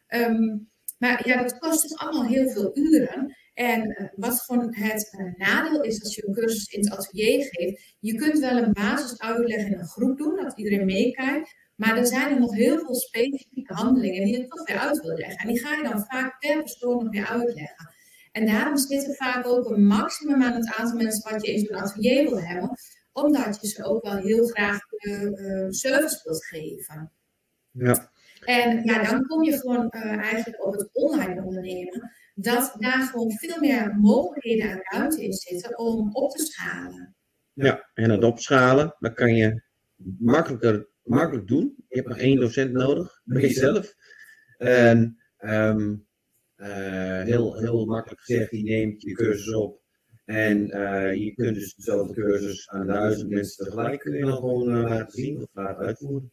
Um, 0.08 0.70
maar 0.98 1.28
ja, 1.28 1.42
dat 1.42 1.58
kost 1.58 1.82
dus 1.82 1.96
allemaal 1.96 2.26
heel 2.26 2.48
veel 2.48 2.70
uren. 2.78 3.36
En 3.54 3.88
uh, 3.88 4.08
wat 4.16 4.40
gewoon 4.40 4.74
het 4.74 5.16
uh, 5.18 5.48
nadeel 5.48 5.82
is 5.82 6.02
als 6.02 6.14
je 6.14 6.26
een 6.26 6.34
cursus 6.34 6.66
in 6.66 6.80
het 6.80 6.90
atelier 6.90 7.48
geeft, 7.50 7.96
je 8.00 8.14
kunt 8.14 8.38
wel 8.38 8.56
een 8.56 8.72
basis 8.72 9.20
uitleggen 9.20 9.72
in 9.72 9.78
een 9.78 9.86
groep 9.86 10.18
doen, 10.18 10.36
dat 10.36 10.58
iedereen 10.58 10.86
meekijkt. 10.86 11.54
Maar 11.74 11.96
er 11.96 12.06
zijn 12.06 12.34
er 12.34 12.40
nog 12.40 12.54
heel 12.54 12.78
veel 12.78 12.94
specifieke 12.94 13.74
handelingen 13.74 14.24
die 14.24 14.38
je 14.38 14.46
toch 14.46 14.66
weer 14.66 14.78
uit 14.78 15.00
wil 15.00 15.16
leggen. 15.16 15.36
En 15.36 15.48
die 15.48 15.60
ga 15.60 15.76
je 15.76 15.82
dan 15.82 16.04
vaak 16.04 16.38
per 16.38 16.58
persoon 16.58 17.04
nog 17.04 17.12
weer 17.12 17.26
uitleggen. 17.26 17.93
En 18.34 18.46
daarom 18.46 18.76
zit 18.76 19.08
er 19.08 19.14
vaak 19.14 19.46
ook 19.46 19.70
een 19.70 19.86
maximum 19.86 20.42
aan 20.42 20.52
het 20.52 20.74
aantal 20.76 20.96
mensen 20.96 21.30
wat 21.30 21.46
je 21.46 21.52
in 21.52 21.58
zo'n 21.58 21.76
atelier 21.76 22.22
wil 22.22 22.40
hebben, 22.40 22.78
omdat 23.12 23.58
je 23.60 23.68
ze 23.68 23.84
ook 23.84 24.04
wel 24.04 24.16
heel 24.16 24.46
graag 24.46 24.78
de 24.88 25.10
uh, 25.10 25.70
service 25.70 26.20
wilt 26.22 26.44
geven. 26.44 27.12
Ja. 27.70 28.10
En 28.40 28.84
ja, 28.84 29.10
dan 29.10 29.26
kom 29.26 29.42
je 29.42 29.58
gewoon 29.58 29.90
uh, 29.90 30.16
eigenlijk 30.16 30.64
op 30.64 30.72
het 30.72 30.88
online 30.92 31.42
ondernemen, 31.42 32.12
dat 32.34 32.74
daar 32.78 33.02
gewoon 33.02 33.32
veel 33.32 33.60
meer 33.60 33.96
mogelijkheden 34.00 34.70
en 34.70 34.80
ruimte 34.82 35.24
in 35.24 35.32
zitten 35.32 35.78
om 35.78 36.10
op 36.12 36.30
te 36.30 36.44
schalen. 36.44 37.14
Ja, 37.52 37.90
en 37.94 38.10
het 38.10 38.24
opschalen, 38.24 38.96
dat 38.98 39.14
kan 39.14 39.34
je 39.34 39.62
makkelijker, 40.18 40.88
makkelijk 41.02 41.46
doen. 41.46 41.74
Je 41.88 41.96
hebt 41.96 42.08
maar 42.08 42.18
één 42.18 42.40
docent 42.40 42.72
nodig, 42.72 43.20
bij 43.24 43.40
jezelf. 43.40 43.94
En 44.58 45.18
um, 45.38 45.90
uh, 45.90 45.98
heel, 47.24 47.58
heel 47.58 47.84
makkelijk 47.84 48.20
gezegd, 48.20 48.50
je 48.50 48.62
neemt 48.62 49.02
je 49.02 49.12
cursus 49.12 49.54
op 49.54 49.82
en 50.24 50.76
uh, 50.76 51.14
je 51.14 51.34
kunt 51.34 51.54
dus 51.54 51.74
dezelfde 51.74 52.14
cursus 52.14 52.68
aan 52.68 52.86
duizend 52.86 53.30
mensen 53.30 53.64
tegelijk 53.64 54.00
kun 54.00 54.14
je 54.14 54.24
dan 54.24 54.76
uh, 54.76 54.82
laten 54.82 55.12
zien 55.12 55.42
of 55.42 55.48
laten 55.52 55.86
uitvoeren. 55.86 56.32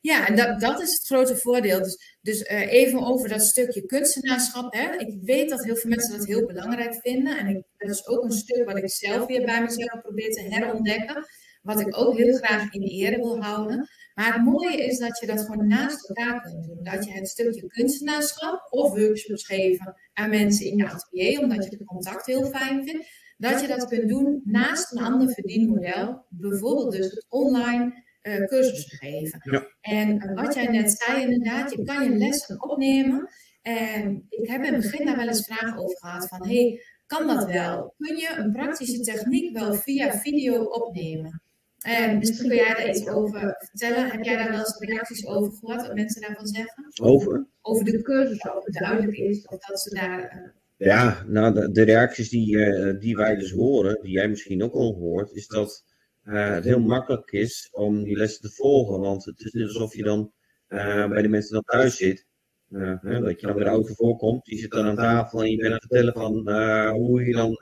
Ja, 0.00 0.28
en 0.28 0.36
dat, 0.36 0.60
dat 0.60 0.80
is 0.80 0.92
het 0.92 1.06
grote 1.06 1.36
voordeel. 1.36 1.82
Dus, 1.82 2.18
dus 2.20 2.44
even 2.46 3.06
over 3.06 3.28
dat 3.28 3.42
stukje 3.42 3.86
kunstenaarschap. 3.86 4.72
Hè. 4.74 4.96
Ik 4.96 5.18
weet 5.22 5.50
dat 5.50 5.64
heel 5.64 5.76
veel 5.76 5.90
mensen 5.90 6.18
dat 6.18 6.26
heel 6.26 6.46
belangrijk 6.46 6.94
vinden. 6.94 7.38
En 7.38 7.46
ik, 7.46 7.62
dat 7.76 7.90
is 7.90 8.06
ook 8.06 8.24
een 8.24 8.30
stuk 8.30 8.64
wat 8.64 8.76
ik 8.76 8.90
zelf 8.90 9.26
weer 9.26 9.44
bij 9.44 9.62
mezelf 9.62 10.00
probeer 10.02 10.30
te 10.30 10.40
herontdekken. 10.40 11.26
Wat 11.68 11.80
ik 11.80 11.98
ook 11.98 12.16
heel 12.16 12.36
graag 12.36 12.72
in 12.72 12.80
de 12.80 12.90
ere 12.90 13.16
wil 13.16 13.42
houden. 13.42 13.88
Maar 14.14 14.34
het 14.34 14.44
mooie 14.44 14.84
is 14.84 14.98
dat 14.98 15.18
je 15.18 15.26
dat 15.26 15.40
gewoon 15.40 15.66
naast 15.66 16.08
elkaar 16.08 16.40
kunt 16.40 16.64
doen. 16.64 16.78
Dat 16.82 17.04
je 17.04 17.12
het 17.12 17.28
stukje 17.28 17.66
kunstenaarschap 17.66 18.66
of 18.70 18.90
workshops 18.90 19.46
geven 19.46 19.94
aan 20.12 20.30
mensen 20.30 20.66
in 20.66 20.76
je 20.76 20.88
atelier, 20.88 21.40
omdat 21.40 21.64
je 21.64 21.70
het 21.70 21.84
contact 21.84 22.26
heel 22.26 22.44
fijn 22.44 22.84
vindt. 22.84 23.08
Dat 23.36 23.60
je 23.60 23.66
dat 23.66 23.88
kunt 23.88 24.08
doen 24.08 24.40
naast 24.44 24.92
een 24.92 25.04
ander 25.04 25.32
verdienmodel. 25.32 26.24
Bijvoorbeeld 26.28 26.92
dus 26.92 27.06
het 27.06 27.26
online 27.28 28.04
uh, 28.22 28.44
cursus 28.44 28.84
geven. 28.98 29.40
Ja. 29.42 29.66
En 29.80 30.14
uh, 30.14 30.42
wat 30.42 30.54
jij 30.54 30.66
net 30.66 30.90
zei 30.90 31.22
inderdaad, 31.22 31.70
je 31.70 31.82
kan 31.82 32.04
je 32.04 32.16
lessen 32.16 32.62
opnemen. 32.62 33.28
En 33.62 34.26
ik 34.28 34.48
heb 34.48 34.64
in 34.64 34.72
het 34.72 34.82
begin 34.82 35.06
daar 35.06 35.16
wel 35.16 35.28
eens 35.28 35.44
vragen 35.44 35.78
over 35.78 35.96
gehad 35.98 36.28
van, 36.28 36.46
hey, 36.46 36.82
kan 37.06 37.26
dat 37.26 37.44
wel? 37.44 37.94
Kun 37.98 38.16
je 38.16 38.34
een 38.36 38.52
praktische 38.52 39.00
techniek 39.00 39.58
wel 39.58 39.74
via 39.74 40.18
video 40.18 40.64
opnemen? 40.64 41.42
En 41.78 42.18
misschien 42.18 42.48
kun 42.48 42.56
jij 42.56 42.74
daar 42.74 42.88
iets 42.88 43.08
over 43.08 43.56
vertellen. 43.58 44.10
Heb 44.10 44.24
jij 44.24 44.36
daar 44.36 44.50
wel 44.50 44.58
eens 44.58 44.78
reacties 44.78 45.26
over 45.26 45.52
gehoord, 45.52 45.86
wat 45.86 45.94
mensen 45.94 46.20
daarvan 46.20 46.46
zeggen? 46.46 46.84
Over? 47.02 47.46
Over 47.60 47.84
de 47.84 48.02
cursus, 48.02 48.42
of 48.42 48.64
het 48.64 48.74
duidelijk 48.74 49.16
is, 49.16 49.46
of 49.46 49.58
dat 49.58 49.80
ze 49.80 49.94
daar 49.94 50.54
Ja, 50.76 51.24
nou, 51.26 51.54
de, 51.54 51.70
de 51.70 51.82
reacties 51.82 52.28
die, 52.28 52.64
eh, 52.64 53.00
die 53.00 53.16
wij 53.16 53.36
dus 53.36 53.50
horen, 53.50 54.02
die 54.02 54.12
jij 54.12 54.28
misschien 54.28 54.62
ook 54.62 54.74
al 54.74 54.94
hoort, 54.94 55.32
is 55.32 55.46
dat 55.46 55.84
uh, 56.24 56.54
het 56.54 56.64
heel 56.64 56.80
makkelijk 56.80 57.30
is 57.30 57.68
om 57.72 58.02
die 58.02 58.16
lessen 58.16 58.42
te 58.42 58.50
volgen. 58.50 59.00
Want 59.00 59.24
het 59.24 59.40
is 59.40 59.52
net 59.52 59.66
alsof 59.66 59.94
je 59.94 60.02
dan 60.02 60.32
uh, 60.68 61.08
bij 61.08 61.22
de 61.22 61.28
mensen 61.28 61.52
dan 61.52 61.62
thuis 61.62 61.96
zit. 61.96 62.26
Hè, 62.68 63.20
dat 63.20 63.40
je 63.40 63.46
dan 63.46 63.56
bij 63.56 63.64
de 63.64 63.70
auto 63.70 63.94
voorkomt, 63.94 64.44
die 64.44 64.58
zit 64.58 64.70
dan 64.70 64.86
aan 64.86 64.96
tafel 64.96 65.42
en 65.42 65.50
je 65.50 65.56
bent 65.56 65.68
aan 65.68 65.72
het 65.72 65.86
vertellen 65.88 66.12
van 66.12 66.50
hoe 66.92 67.24
je 67.24 67.32
dan 67.32 67.58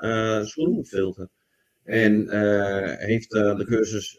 schoenen 0.46 0.74
moet 0.74 0.88
filteren. 0.88 1.30
En 1.86 2.30
heeft 2.98 3.30
de 3.30 3.64
cursus, 3.66 4.18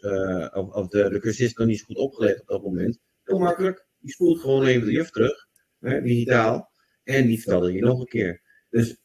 of, 0.52 0.72
of, 0.72 0.88
de, 0.88 1.08
de 1.08 1.18
cursist 1.20 1.58
nog 1.58 1.66
niet 1.66 1.78
zo 1.78 1.84
goed 1.84 1.96
opgelet 1.96 2.40
op 2.40 2.46
dat 2.46 2.62
moment. 2.62 2.98
Heel 3.24 3.38
makkelijk, 3.38 3.86
die 3.98 4.12
spoelt 4.12 4.40
gewoon 4.40 4.66
even 4.66 4.86
de 4.86 4.92
juf 4.92 5.10
terug, 5.10 5.46
digitaal, 5.78 6.70
en 7.04 7.26
die 7.26 7.40
vertelde 7.40 7.72
je 7.72 7.80
nog 7.80 8.00
een 8.00 8.06
keer. 8.06 8.42
Dus 8.70 8.96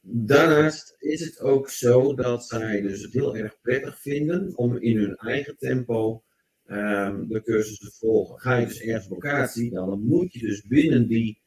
daarnaast 0.00 0.94
is 0.98 1.20
het 1.20 1.40
ook 1.40 1.68
zo 1.68 2.14
dat 2.14 2.46
zij 2.46 2.80
dus 2.80 3.02
het 3.02 3.12
heel 3.12 3.36
erg 3.36 3.60
prettig 3.60 4.00
vinden 4.00 4.56
om 4.56 4.76
in 4.76 4.96
hun 4.96 5.16
eigen 5.16 5.56
tempo 5.56 6.22
um, 6.66 7.28
de 7.28 7.42
cursus 7.42 7.78
te 7.78 7.90
volgen. 7.98 8.40
Ga 8.40 8.56
je 8.56 8.66
dus 8.66 8.80
ergens 8.80 9.04
op 9.04 9.10
locatie, 9.10 9.70
dan 9.70 10.02
moet 10.02 10.32
je 10.32 10.38
dus 10.38 10.62
binnen 10.66 11.06
die 11.06 11.39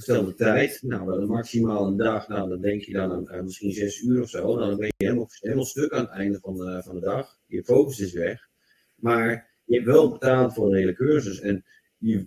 gestelde 0.00 0.34
tijd, 0.34 0.82
nou 0.82 1.26
maximaal 1.26 1.86
een 1.86 1.96
dag, 1.96 2.28
nou 2.28 2.48
dan 2.48 2.60
denk 2.60 2.82
je 2.82 2.92
dan 2.92 3.30
aan, 3.30 3.44
misschien 3.44 3.72
zes 3.72 4.00
uur 4.00 4.22
of 4.22 4.28
zo, 4.28 4.56
dan 4.56 4.76
ben 4.76 4.86
je 4.86 5.04
helemaal, 5.04 5.28
helemaal 5.40 5.64
stuk 5.64 5.92
aan 5.92 6.04
het 6.04 6.10
einde 6.10 6.38
van 6.40 6.56
de, 6.56 6.80
van 6.84 6.94
de 6.94 7.00
dag. 7.00 7.38
Je 7.46 7.64
focus 7.64 8.00
is 8.00 8.12
weg. 8.12 8.48
Maar 8.94 9.50
je 9.64 9.74
hebt 9.74 9.86
wel 9.86 10.10
betaald 10.10 10.54
voor 10.54 10.66
een 10.66 10.76
hele 10.76 10.94
cursus 10.94 11.40
en 11.40 11.64
je 11.98 12.26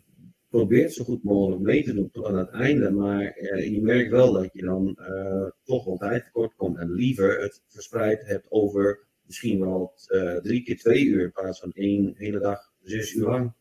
probeert 0.49 0.93
zo 0.93 1.03
goed 1.03 1.23
mogelijk 1.23 1.61
mee 1.61 1.83
te 1.83 1.93
doen 1.93 2.09
tot 2.11 2.25
aan 2.25 2.37
het 2.37 2.49
einde. 2.49 2.91
Maar 2.91 3.23
eh, 3.23 3.73
je 3.73 3.81
merkt 3.81 4.11
wel 4.11 4.33
dat 4.33 4.49
je 4.53 4.61
dan 4.61 4.97
uh, 4.99 5.49
toch 5.63 5.85
wel 5.85 5.97
tijd 5.97 6.23
tekort 6.23 6.55
komt. 6.55 6.77
En 6.77 6.91
liever 6.91 7.41
het 7.41 7.61
verspreid 7.67 8.25
hebt 8.25 8.51
over 8.51 9.07
misschien 9.25 9.59
wel 9.59 9.93
uh, 10.07 10.35
drie 10.35 10.63
keer 10.63 10.77
twee 10.77 11.05
uur 11.05 11.21
in 11.21 11.31
plaats 11.31 11.59
van 11.59 11.71
één 11.71 12.13
hele 12.17 12.39
dag, 12.39 12.59
zes 12.81 13.13
uur 13.13 13.25
lang. 13.25 13.53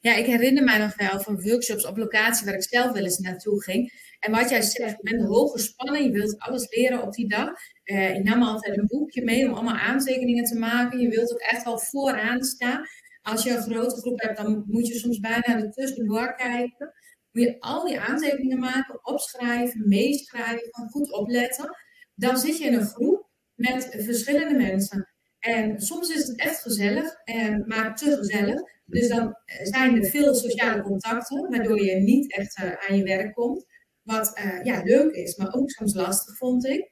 Ja, 0.00 0.14
ik 0.14 0.26
herinner 0.26 0.64
mij 0.64 0.78
nog 0.78 0.96
wel 0.96 1.20
van 1.20 1.42
workshops 1.42 1.86
op 1.86 1.96
locatie 1.96 2.46
waar 2.46 2.54
ik 2.54 2.62
zelf 2.62 2.92
wel 2.92 3.04
eens 3.04 3.18
naartoe 3.18 3.62
ging. 3.62 3.92
En 4.18 4.32
wat 4.32 4.50
jij 4.50 4.62
zegt, 4.62 4.96
je 4.96 5.10
bent 5.10 5.28
hoge 5.28 5.58
spanning, 5.58 6.04
je 6.04 6.12
wilt 6.12 6.38
alles 6.38 6.76
leren 6.76 7.02
op 7.02 7.12
die 7.12 7.28
dag. 7.28 7.50
Uh, 7.84 8.14
ik 8.14 8.24
nam 8.24 8.42
altijd 8.42 8.78
een 8.78 8.86
boekje 8.86 9.24
mee 9.24 9.46
om 9.46 9.54
allemaal 9.54 9.76
aantekeningen 9.76 10.44
te 10.44 10.58
maken. 10.58 11.00
Je 11.00 11.08
wilt 11.08 11.32
ook 11.32 11.40
echt 11.40 11.64
wel 11.64 11.78
vooraan 11.78 12.42
staan 12.42 12.86
als 13.28 13.42
je 13.42 13.50
een 13.50 13.62
grote 13.62 13.96
groep 13.96 14.20
hebt, 14.20 14.36
dan 14.36 14.64
moet 14.66 14.86
je 14.86 14.94
soms 14.94 15.20
bijna 15.20 15.44
er 15.44 15.70
tussendoor 15.70 16.34
kijken. 16.34 16.92
Moet 17.30 17.44
je 17.44 17.60
al 17.60 17.86
die 17.86 18.00
aantekeningen 18.00 18.58
maken, 18.58 19.06
opschrijven, 19.06 19.88
meeschrijven, 19.88 20.88
goed 20.90 21.12
opletten. 21.12 21.76
Dan 22.14 22.38
zit 22.38 22.58
je 22.58 22.64
in 22.64 22.74
een 22.74 22.86
groep 22.86 23.28
met 23.54 23.88
verschillende 23.90 24.54
mensen. 24.54 25.08
En 25.38 25.80
soms 25.80 26.08
is 26.08 26.26
het 26.26 26.38
echt 26.38 26.62
gezellig, 26.62 27.14
en, 27.24 27.64
maar 27.66 27.96
te 27.96 28.16
gezellig. 28.16 28.60
Dus 28.84 29.08
dan 29.08 29.36
zijn 29.62 29.96
er 29.96 30.10
veel 30.10 30.34
sociale 30.34 30.82
contacten, 30.82 31.50
waardoor 31.50 31.84
je 31.84 31.94
niet 31.94 32.32
echt 32.32 32.58
uh, 32.58 32.72
aan 32.88 32.96
je 32.96 33.02
werk 33.02 33.34
komt. 33.34 33.66
Wat 34.02 34.38
uh, 34.38 34.64
ja, 34.64 34.82
leuk 34.84 35.14
is, 35.14 35.36
maar 35.36 35.54
ook 35.54 35.70
soms 35.70 35.94
lastig, 35.94 36.36
vond 36.36 36.66
ik. 36.66 36.90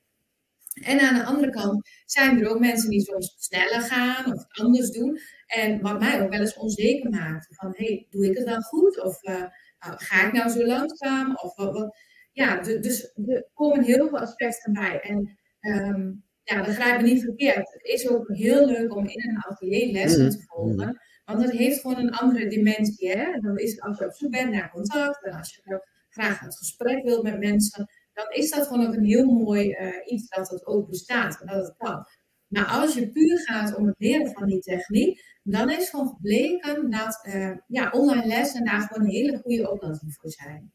En 0.85 1.01
aan 1.01 1.15
de 1.15 1.25
andere 1.25 1.51
kant 1.51 1.89
zijn 2.05 2.41
er 2.41 2.49
ook 2.49 2.59
mensen 2.59 2.91
die 2.91 3.01
soms 3.01 3.35
sneller 3.39 3.81
gaan 3.81 4.33
of 4.33 4.45
anders 4.49 4.91
doen. 4.91 5.19
En 5.47 5.81
wat 5.81 6.01
mij 6.01 6.23
ook 6.23 6.31
wel 6.31 6.41
eens 6.41 6.57
onzeker 6.57 7.11
maakt. 7.11 7.47
Van, 7.51 7.73
hey, 7.77 8.07
doe 8.11 8.27
ik 8.27 8.37
het 8.37 8.47
wel 8.47 8.61
goed? 8.61 9.03
Of 9.03 9.23
uh, 9.23 9.45
ga 9.79 10.27
ik 10.27 10.33
nou 10.33 10.51
zo 10.51 10.67
langzaam? 10.67 11.37
Of 11.37 11.57
wat, 11.57 11.97
Ja, 12.33 12.61
dus 12.61 13.13
er 13.27 13.49
komen 13.55 13.85
heel 13.85 14.09
veel 14.09 14.19
aspecten 14.19 14.73
bij. 14.73 15.01
En 15.01 15.39
um, 15.61 16.25
ja, 16.55 16.65
begrijp 16.65 17.01
me 17.01 17.09
niet 17.09 17.23
verkeerd. 17.23 17.73
Het 17.73 17.83
is 17.83 18.09
ook 18.09 18.29
heel 18.29 18.67
leuk 18.67 18.97
om 18.97 19.07
in 19.07 19.29
een 19.29 19.45
atelier 19.45 19.93
lessen 19.93 20.31
te 20.31 20.45
volgen. 20.47 21.01
Want 21.25 21.43
dat 21.43 21.51
heeft 21.51 21.81
gewoon 21.81 21.99
een 21.99 22.11
andere 22.11 22.49
dimensie. 22.49 23.11
Hè? 23.11 23.41
Dan 23.41 23.59
is 23.59 23.71
het 23.71 23.81
als 23.81 23.99
je 23.99 24.05
op 24.05 24.13
zoek 24.13 24.31
bent 24.31 24.51
naar 24.51 24.71
contact. 24.71 25.25
En 25.25 25.33
als 25.33 25.55
je 25.55 25.81
graag 26.09 26.41
het 26.41 26.57
gesprek 26.57 27.05
wilt 27.05 27.23
met 27.23 27.39
mensen. 27.39 27.89
Dan 28.13 28.31
is 28.31 28.51
dat 28.51 28.67
gewoon 28.67 28.87
ook 28.87 28.95
een 28.95 29.05
heel 29.05 29.25
mooi 29.25 29.71
uh, 29.71 29.89
iets 30.05 30.29
dat 30.29 30.49
het 30.49 30.67
ook 30.67 30.89
bestaat. 30.89 31.41
En 31.41 31.47
dat 31.47 31.67
het 31.67 31.77
kan. 31.77 32.07
Maar 32.47 32.67
als 32.67 32.95
je 32.95 33.11
puur 33.11 33.39
gaat 33.39 33.77
om 33.77 33.87
het 33.87 33.95
leren 33.99 34.33
van 34.33 34.47
die 34.47 34.61
techniek, 34.61 35.39
dan 35.43 35.71
is 35.71 35.91
gewoon 35.91 36.09
gebleken 36.09 36.91
dat 36.91 37.27
uh, 37.29 37.57
ja, 37.67 37.91
online 37.91 38.27
lessen 38.27 38.65
daar 38.65 38.81
gewoon 38.81 39.05
een 39.05 39.15
hele 39.15 39.39
goede 39.39 39.71
oplossing 39.71 40.15
voor 40.15 40.31
zijn. 40.31 40.73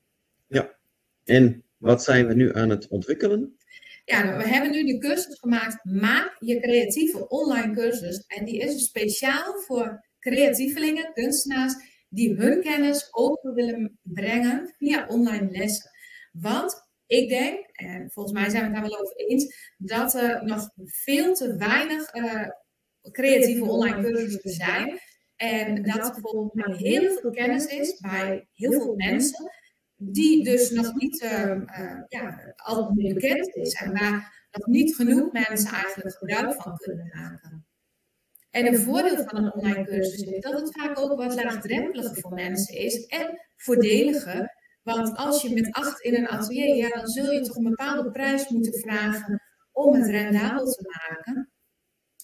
Ja, 0.48 0.76
en 1.24 1.64
wat 1.78 2.04
zijn 2.04 2.28
we 2.28 2.34
nu 2.34 2.54
aan 2.54 2.70
het 2.70 2.88
ontwikkelen? 2.88 3.56
Ja, 4.06 4.38
we 4.38 4.48
hebben 4.48 4.72
nu 4.72 4.84
de 4.84 4.98
cursus 4.98 5.40
gemaakt, 5.40 5.86
maak 5.86 6.36
je 6.40 6.60
creatieve 6.60 7.28
online 7.28 7.74
cursus. 7.74 8.24
En 8.28 8.46
die 8.46 8.60
is 8.60 8.84
speciaal 8.84 9.54
voor 9.60 10.08
creatievelingen, 10.20 11.14
kunstenaars, 11.14 11.74
die 12.10 12.36
hun 12.36 12.62
kennis 12.62 13.08
over 13.12 13.54
willen 13.54 14.00
brengen 14.02 14.76
via 14.78 15.08
online 15.08 15.52
lessen. 15.52 15.90
Want 16.32 16.90
ik 17.06 17.30
denk, 17.30 17.66
en 17.72 18.12
volgens 18.12 18.40
mij 18.40 18.50
zijn 18.50 18.62
we 18.62 18.68
het 18.70 18.82
daar 18.82 18.90
wel 18.90 19.00
over 19.00 19.16
eens, 19.16 19.74
dat 19.78 20.14
er 20.14 20.46
nog 20.46 20.70
veel 20.86 21.34
te 21.34 21.56
weinig 21.56 22.14
uh, 22.16 22.48
creatieve 23.12 23.64
online 23.64 24.02
cursussen 24.02 24.52
zijn. 24.52 25.00
En 25.36 25.84
dat 25.84 26.16
er 26.16 26.22
volgens 26.22 26.54
mij 26.54 26.76
heel 26.76 27.18
veel 27.20 27.32
kennis 27.32 27.66
is 27.66 28.00
bij 28.00 28.48
heel 28.54 28.72
veel 28.72 28.96
mensen, 28.96 29.52
die 30.04 30.44
dus 30.44 30.70
nog 30.70 30.94
niet 30.96 31.18
ja, 32.08 32.54
altijd 32.56 33.14
bekend 33.14 33.56
is. 33.56 33.74
En 33.74 33.92
waar 33.92 34.48
nog 34.52 34.68
niet 34.68 34.96
genoeg 34.96 35.32
mensen 35.32 35.72
eigenlijk 35.72 36.16
gebruik 36.18 36.62
van 36.62 36.78
kunnen 36.78 37.12
maken. 37.14 37.66
En 38.50 38.66
een 38.66 38.78
voordeel 38.78 39.24
van 39.26 39.44
een 39.44 39.54
online 39.54 39.86
cursus 39.86 40.22
is 40.22 40.42
dat 40.42 40.60
het 40.60 40.72
vaak 40.72 41.00
ook 41.00 41.18
wat 41.18 41.44
laagdrempeliger 41.44 42.22
voor 42.22 42.34
mensen 42.34 42.76
is 42.78 43.06
en 43.06 43.40
voordeliger. 43.58 44.60
Want 44.84 45.18
als 45.18 45.42
je 45.42 45.54
met 45.54 45.72
acht 45.72 46.02
in 46.02 46.16
een 46.16 46.28
atelier, 46.28 46.76
ja, 46.76 46.90
dan 46.90 47.08
zul 47.08 47.32
je 47.32 47.42
toch 47.42 47.56
een 47.56 47.64
bepaalde 47.64 48.12
prijs 48.12 48.50
moeten 48.50 48.80
vragen 48.80 49.42
om 49.72 49.94
het 49.94 50.10
rendabel 50.10 50.66
te 50.66 51.00
maken. 51.00 51.52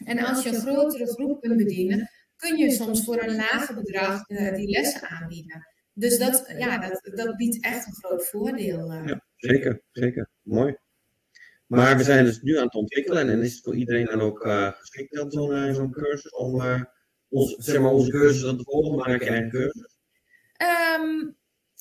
En 0.05 0.19
als 0.19 0.43
je 0.43 0.49
een 0.49 0.61
grotere 0.61 1.07
groep 1.07 1.41
kunt 1.41 1.57
bedienen, 1.57 2.09
kun 2.35 2.57
je 2.57 2.71
soms 2.71 3.03
voor 3.03 3.23
een 3.23 3.35
lager 3.35 3.75
bedrag 3.75 4.29
uh, 4.29 4.55
die 4.55 4.69
lessen 4.69 5.09
aanbieden. 5.09 5.76
Dus 5.97 6.17
dat, 6.17 6.53
ja, 6.57 6.77
dat, 6.77 7.11
dat 7.15 7.35
biedt 7.35 7.63
echt 7.63 7.87
een 7.87 7.93
groot 7.93 8.27
voordeel. 8.27 8.91
Uh. 8.91 9.05
Ja, 9.05 9.23
zeker, 9.35 9.81
zeker. 9.91 10.29
Mooi. 10.41 10.77
Maar 11.67 11.97
we 11.97 12.03
zijn 12.03 12.25
dus 12.25 12.41
nu 12.41 12.57
aan 12.57 12.65
het 12.65 12.75
ontwikkelen 12.75 13.29
en 13.29 13.43
is 13.43 13.53
het 13.53 13.63
voor 13.63 13.75
iedereen 13.75 14.05
dan 14.05 14.21
ook 14.21 14.45
uh, 14.45 14.71
geschikt 14.71 15.15
dan 15.15 15.31
zo'n 15.31 15.73
zo 15.73 15.89
cursus 15.89 16.31
om 16.31 16.61
ons, 17.29 17.55
zeg 17.55 17.79
maar, 17.79 17.91
onze 17.91 18.11
cursus 18.11 18.41
dan 18.41 18.57
te 18.57 18.63
volgen, 18.63 19.11
je 19.11 19.25
eigen 19.25 19.49
cursus? 19.49 19.97
Um, 20.97 21.35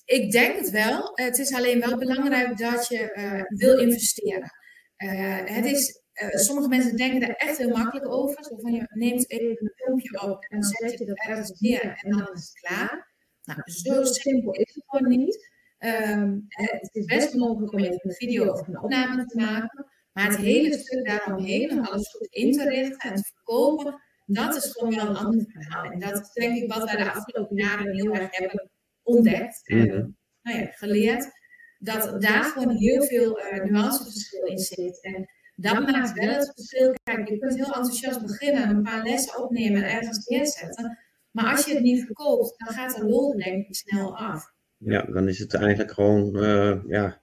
ik 0.05 0.31
denk 0.31 0.57
het 0.57 0.71
wel. 0.71 1.11
Het 1.15 1.39
is 1.39 1.55
alleen 1.55 1.81
wel 1.81 1.99
belangrijk 1.99 2.59
dat 2.59 2.89
je 2.89 3.13
uh, 3.17 3.59
wil 3.59 3.79
investeren. 3.79 4.51
Uh, 4.99 5.41
het 5.45 5.65
is, 5.65 6.01
uh, 6.23 6.29
sommige 6.29 6.69
mensen 6.69 6.97
denken 6.97 7.21
daar 7.21 7.35
echt 7.37 7.59
heel 7.59 7.77
makkelijk 7.77 8.09
over. 8.09 8.45
Zo 8.45 8.57
van 8.59 8.73
je 8.73 8.87
neemt 8.89 9.31
even 9.31 9.57
een 9.61 9.73
filmpje 9.75 10.21
op 10.21 10.45
en 10.45 10.61
dan 10.61 10.71
zet 10.71 10.99
je 10.99 11.05
dat 11.05 11.27
ergens 11.29 11.61
neer 11.61 12.01
en 12.03 12.11
dan 12.11 12.29
is 12.35 12.53
het 12.55 12.61
klaar. 12.61 13.06
Nou, 13.47 13.61
zo 13.65 14.05
simpel 14.05 14.53
is 14.53 14.75
het 14.75 14.85
gewoon 14.87 15.19
niet. 15.19 15.55
Um, 15.79 16.45
het 16.49 16.88
is 16.93 17.05
best 17.05 17.35
mogelijk 17.35 17.73
om 17.73 17.79
even 17.79 18.00
een 18.03 18.12
video 18.12 18.53
of 18.53 18.69
een 18.69 18.83
opname 18.83 19.25
te 19.26 19.37
maken. 19.37 19.87
Maar 20.12 20.29
het 20.29 20.37
hele 20.37 20.79
stuk 20.79 21.07
daaromheen, 21.07 21.71
om 21.71 21.85
alles 21.85 22.11
goed 22.11 22.26
in 22.31 22.53
te 22.53 22.69
richten 22.69 23.11
en 23.11 23.17
te 23.17 23.33
verkopen, 23.35 24.00
dat 24.26 24.57
is 24.57 24.73
gewoon 24.73 24.95
wel 24.95 25.09
een 25.09 25.17
ander 25.17 25.45
verhaal. 25.49 25.91
En 25.91 26.00
dat 26.00 26.21
is 26.21 26.33
denk 26.33 26.57
ik 26.57 26.73
wat 26.73 26.85
wij 26.85 26.97
de 26.97 27.12
afgelopen 27.12 27.57
jaren 27.57 27.95
heel 27.95 28.15
erg 28.15 28.37
hebben 28.37 28.71
ontdekt 29.03 29.69
en 29.69 29.79
mhm. 29.79 30.09
nou 30.43 30.59
ja, 30.59 30.67
geleerd 30.67 31.31
dat 31.79 32.23
daar 32.23 32.45
gewoon 32.45 32.76
heel 32.76 33.03
veel 33.03 33.41
uh, 33.41 33.65
nuanceverschil 33.65 34.45
in 34.45 34.59
zit. 34.59 35.03
En 35.03 35.29
dat 35.55 35.91
maakt 35.91 36.12
wel 36.12 36.29
het 36.29 36.53
verschil. 36.55 36.95
Kijk, 37.03 37.29
je 37.29 37.38
kunt 37.38 37.55
heel 37.55 37.75
enthousiast 37.75 38.23
beginnen, 38.23 38.69
een 38.69 38.83
paar 38.83 39.03
lessen 39.03 39.43
opnemen 39.43 39.83
en 39.83 39.91
ergens 39.91 40.26
neerzetten. 40.26 40.99
Maar 41.37 41.50
als 41.50 41.66
je 41.66 41.75
het 41.75 41.83
niet 41.83 42.05
verkoopt, 42.05 42.55
dan 42.59 42.75
gaat 42.75 42.97
de 42.97 43.05
lol 43.05 43.37
denk 43.37 43.66
ik 43.66 43.75
snel 43.75 44.16
af. 44.16 44.52
Ja, 44.76 45.02
dan 45.02 45.28
is 45.28 45.38
het 45.38 45.55
eigenlijk 45.55 45.93
gewoon 45.93 46.37
uh, 46.37 46.76
ja, 46.87 47.23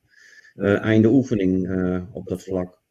uh, 0.55 0.84
einde 0.84 1.08
oefening 1.08 1.70
op 2.13 2.27
dat 2.27 2.43
vlak. 2.43 2.82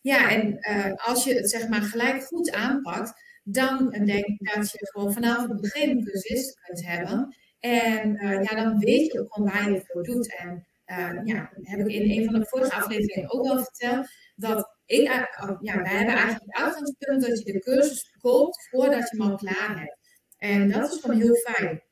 Ja, 0.00 0.30
en 0.30 0.58
als 0.96 1.24
je 1.24 1.34
het 1.34 1.50
zeg 1.50 1.68
maar 1.68 1.82
gelijk 1.82 2.22
goed 2.22 2.52
aanpakt, 2.52 3.12
dan 3.42 3.90
denk 3.90 4.24
ik 4.24 4.54
dat 4.54 4.70
je 4.70 4.78
gewoon 4.90 5.12
vanaf 5.12 5.48
het 5.48 5.60
begin 5.60 6.04
cursisten 6.04 6.62
kunt 6.62 6.86
hebben. 6.86 7.36
En 7.60 8.24
uh, 8.24 8.42
ja, 8.42 8.64
dan 8.64 8.78
weet 8.78 9.12
je 9.12 9.20
ook 9.20 9.34
gewoon 9.34 9.50
waar 9.50 9.70
je 9.70 9.76
het 9.76 9.86
voor 9.86 10.02
doet. 10.02 10.36
En 10.36 10.66
uh, 10.86 11.20
ja, 11.24 11.50
heb 11.62 11.78
ik 11.78 11.94
in 11.94 12.10
een 12.10 12.24
van 12.24 12.40
de 12.40 12.46
vorige 12.46 12.74
afleveringen 12.74 13.32
ook 13.32 13.46
al 13.46 13.64
verteld, 13.64 14.08
dat 14.36 14.76
ik, 14.86 15.08
uh, 15.08 15.56
ja, 15.60 15.82
wij 15.82 15.96
hebben 15.96 16.14
eigenlijk 16.14 16.44
het 16.46 16.64
uitgangspunt 16.64 17.26
dat 17.26 17.38
je 17.38 17.52
de 17.52 17.58
cursus 17.58 18.14
koopt 18.20 18.68
voordat 18.70 19.10
je 19.10 19.16
hem 19.16 19.30
al 19.30 19.36
klaar 19.36 19.78
hebt. 19.78 19.97
En 20.38 20.70
dat 20.70 20.92
is 20.92 21.00
gewoon 21.00 21.20
heel 21.20 21.34
fijn. 21.34 21.82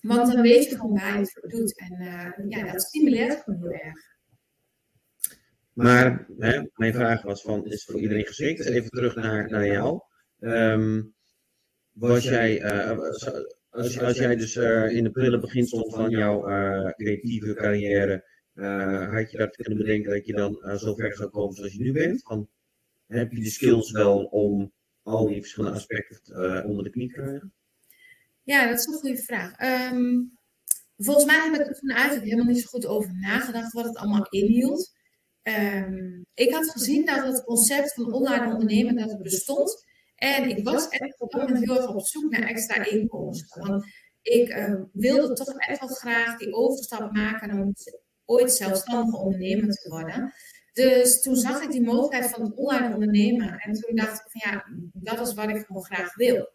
Want 0.00 0.32
dan 0.32 0.42
weet 0.42 0.64
je 0.64 0.76
gewoon 0.76 0.98
waar 0.98 1.12
je 1.12 1.18
het 1.18 1.32
voor 1.32 1.48
doet. 1.48 1.78
En 1.78 2.48
ja, 2.48 2.72
dat 2.72 2.82
stimuleert 2.82 3.42
gewoon 3.42 3.60
heel 3.60 3.72
erg. 3.72 4.10
Maar 5.72 6.26
hè, 6.38 6.62
mijn 6.74 6.92
vraag 6.92 7.22
was 7.22 7.42
van, 7.42 7.66
is 7.66 7.84
voor 7.84 8.00
iedereen 8.00 8.26
geschikt? 8.26 8.66
Even 8.66 8.90
terug 8.90 9.14
naar, 9.14 9.50
naar 9.50 9.66
jou. 9.66 10.00
Um, 10.40 11.14
was 11.92 12.24
jij, 12.24 12.60
uh, 12.60 12.98
als, 13.70 14.00
als 14.00 14.16
jij 14.16 14.36
dus 14.36 14.56
uh, 14.56 14.96
in 14.96 15.04
de 15.04 15.10
prille 15.10 15.40
beginsel 15.40 15.90
van 15.90 16.10
jouw 16.10 16.48
uh, 16.50 16.90
creatieve 16.90 17.54
carrière, 17.54 18.30
had 19.10 19.30
je 19.30 19.38
dat 19.38 19.56
kunnen 19.56 19.78
bedenken 19.78 20.10
dat 20.10 20.26
je 20.26 20.32
dan 20.32 20.78
zo 20.78 20.94
ver 20.94 21.14
zou 21.14 21.30
komen 21.30 21.54
zoals 21.54 21.72
je 21.72 21.82
nu 21.82 21.92
bent? 21.92 22.22
Van, 22.22 22.48
heb 23.06 23.32
je 23.32 23.40
de 23.40 23.50
skills 23.50 23.90
wel 23.90 24.24
om 24.24 24.72
al 25.02 25.26
die 25.26 25.40
verschillende 25.40 25.76
aspecten 25.76 26.64
onder 26.64 26.84
de 26.84 26.90
knie 26.90 27.12
krijgen? 27.12 27.52
Ja, 28.42 28.68
dat 28.68 28.78
is 28.78 28.86
een 28.86 28.92
goede 28.92 29.22
vraag. 29.22 29.60
Um, 29.92 30.38
volgens 30.96 31.26
mij 31.26 31.40
heb 31.44 31.60
ik 31.60 31.66
er 31.66 31.78
toen 31.78 31.90
eigenlijk 31.90 32.24
helemaal 32.24 32.52
niet 32.52 32.62
zo 32.62 32.68
goed 32.68 32.86
over 32.86 33.14
nagedacht 33.20 33.72
wat 33.72 33.84
het 33.84 33.96
allemaal 33.96 34.26
inhield. 34.28 34.92
Um, 35.42 36.26
ik 36.34 36.52
had 36.52 36.70
gezien 36.70 37.06
dat 37.06 37.26
het 37.26 37.44
concept 37.44 37.94
van 37.94 38.12
online 38.12 38.52
ondernemen 38.52 38.96
dat 38.96 39.22
bestond. 39.22 39.84
En 40.14 40.48
ik 40.48 40.64
was 40.64 40.88
echt 40.88 41.20
op 41.20 41.30
dat 41.30 41.48
moment 41.48 41.64
heel 41.64 41.80
erg 41.80 41.94
op 41.94 42.06
zoek 42.06 42.30
naar 42.30 42.48
extra 42.48 42.84
inkomsten. 42.84 43.62
Want 43.62 43.84
ik 44.22 44.48
uh, 44.48 44.82
wilde 44.92 45.34
toch 45.34 45.58
echt 45.58 45.80
wel 45.80 45.88
graag 45.88 46.38
die 46.38 46.52
overstap 46.52 47.12
maken 47.12 47.60
om 47.60 47.74
ooit 48.24 48.52
zelfstandig 48.52 49.20
ondernemer 49.20 49.68
te 49.68 49.88
worden. 49.88 50.32
Dus 50.72 51.20
toen 51.20 51.36
zag 51.36 51.62
ik 51.62 51.70
die 51.70 51.82
mogelijkheid 51.82 52.30
van 52.30 52.42
het 52.42 52.54
online 52.54 52.94
ondernemen. 52.94 53.58
En 53.58 53.72
toen 53.72 53.96
dacht 53.96 54.20
ik 54.20 54.30
van 54.30 54.52
ja, 54.52 54.64
dat 54.92 55.26
is 55.26 55.34
wat 55.34 55.48
ik 55.48 55.64
gewoon 55.66 55.84
graag 55.84 56.14
wil. 56.14 56.50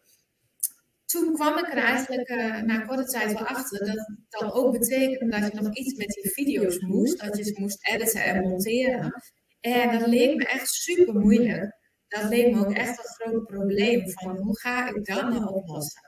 Toen 1.04 1.34
kwam 1.34 1.58
ik 1.58 1.68
er 1.68 1.78
eigenlijk 1.78 2.28
uh, 2.28 2.62
na 2.62 2.80
korte 2.80 3.04
tijd 3.04 3.32
wel 3.32 3.46
achter 3.46 3.86
dat 3.86 4.10
dat 4.28 4.52
ook 4.52 4.72
betekende 4.72 5.40
dat 5.40 5.52
je 5.52 5.60
nog 5.60 5.74
iets 5.74 5.94
met 5.94 6.08
die 6.08 6.32
video's 6.32 6.80
moest. 6.80 7.20
Dat 7.20 7.36
je 7.36 7.44
ze 7.44 7.60
moest 7.60 7.88
editen 7.88 8.24
en 8.24 8.40
monteren. 8.40 9.12
En 9.60 9.98
dat 9.98 10.08
leek 10.08 10.36
me 10.36 10.44
echt 10.44 10.68
super 10.68 11.14
moeilijk 11.14 11.76
dat 12.08 12.28
leek 12.28 12.54
me 12.54 12.66
ook 12.66 12.72
echt 12.72 12.98
een 12.98 13.04
groot 13.04 13.46
probleem. 13.46 14.10
Van 14.10 14.36
hoe 14.36 14.58
ga 14.58 14.88
ik 14.88 15.04
dat 15.04 15.28
nou 15.28 15.46
oplossen? 15.46 16.02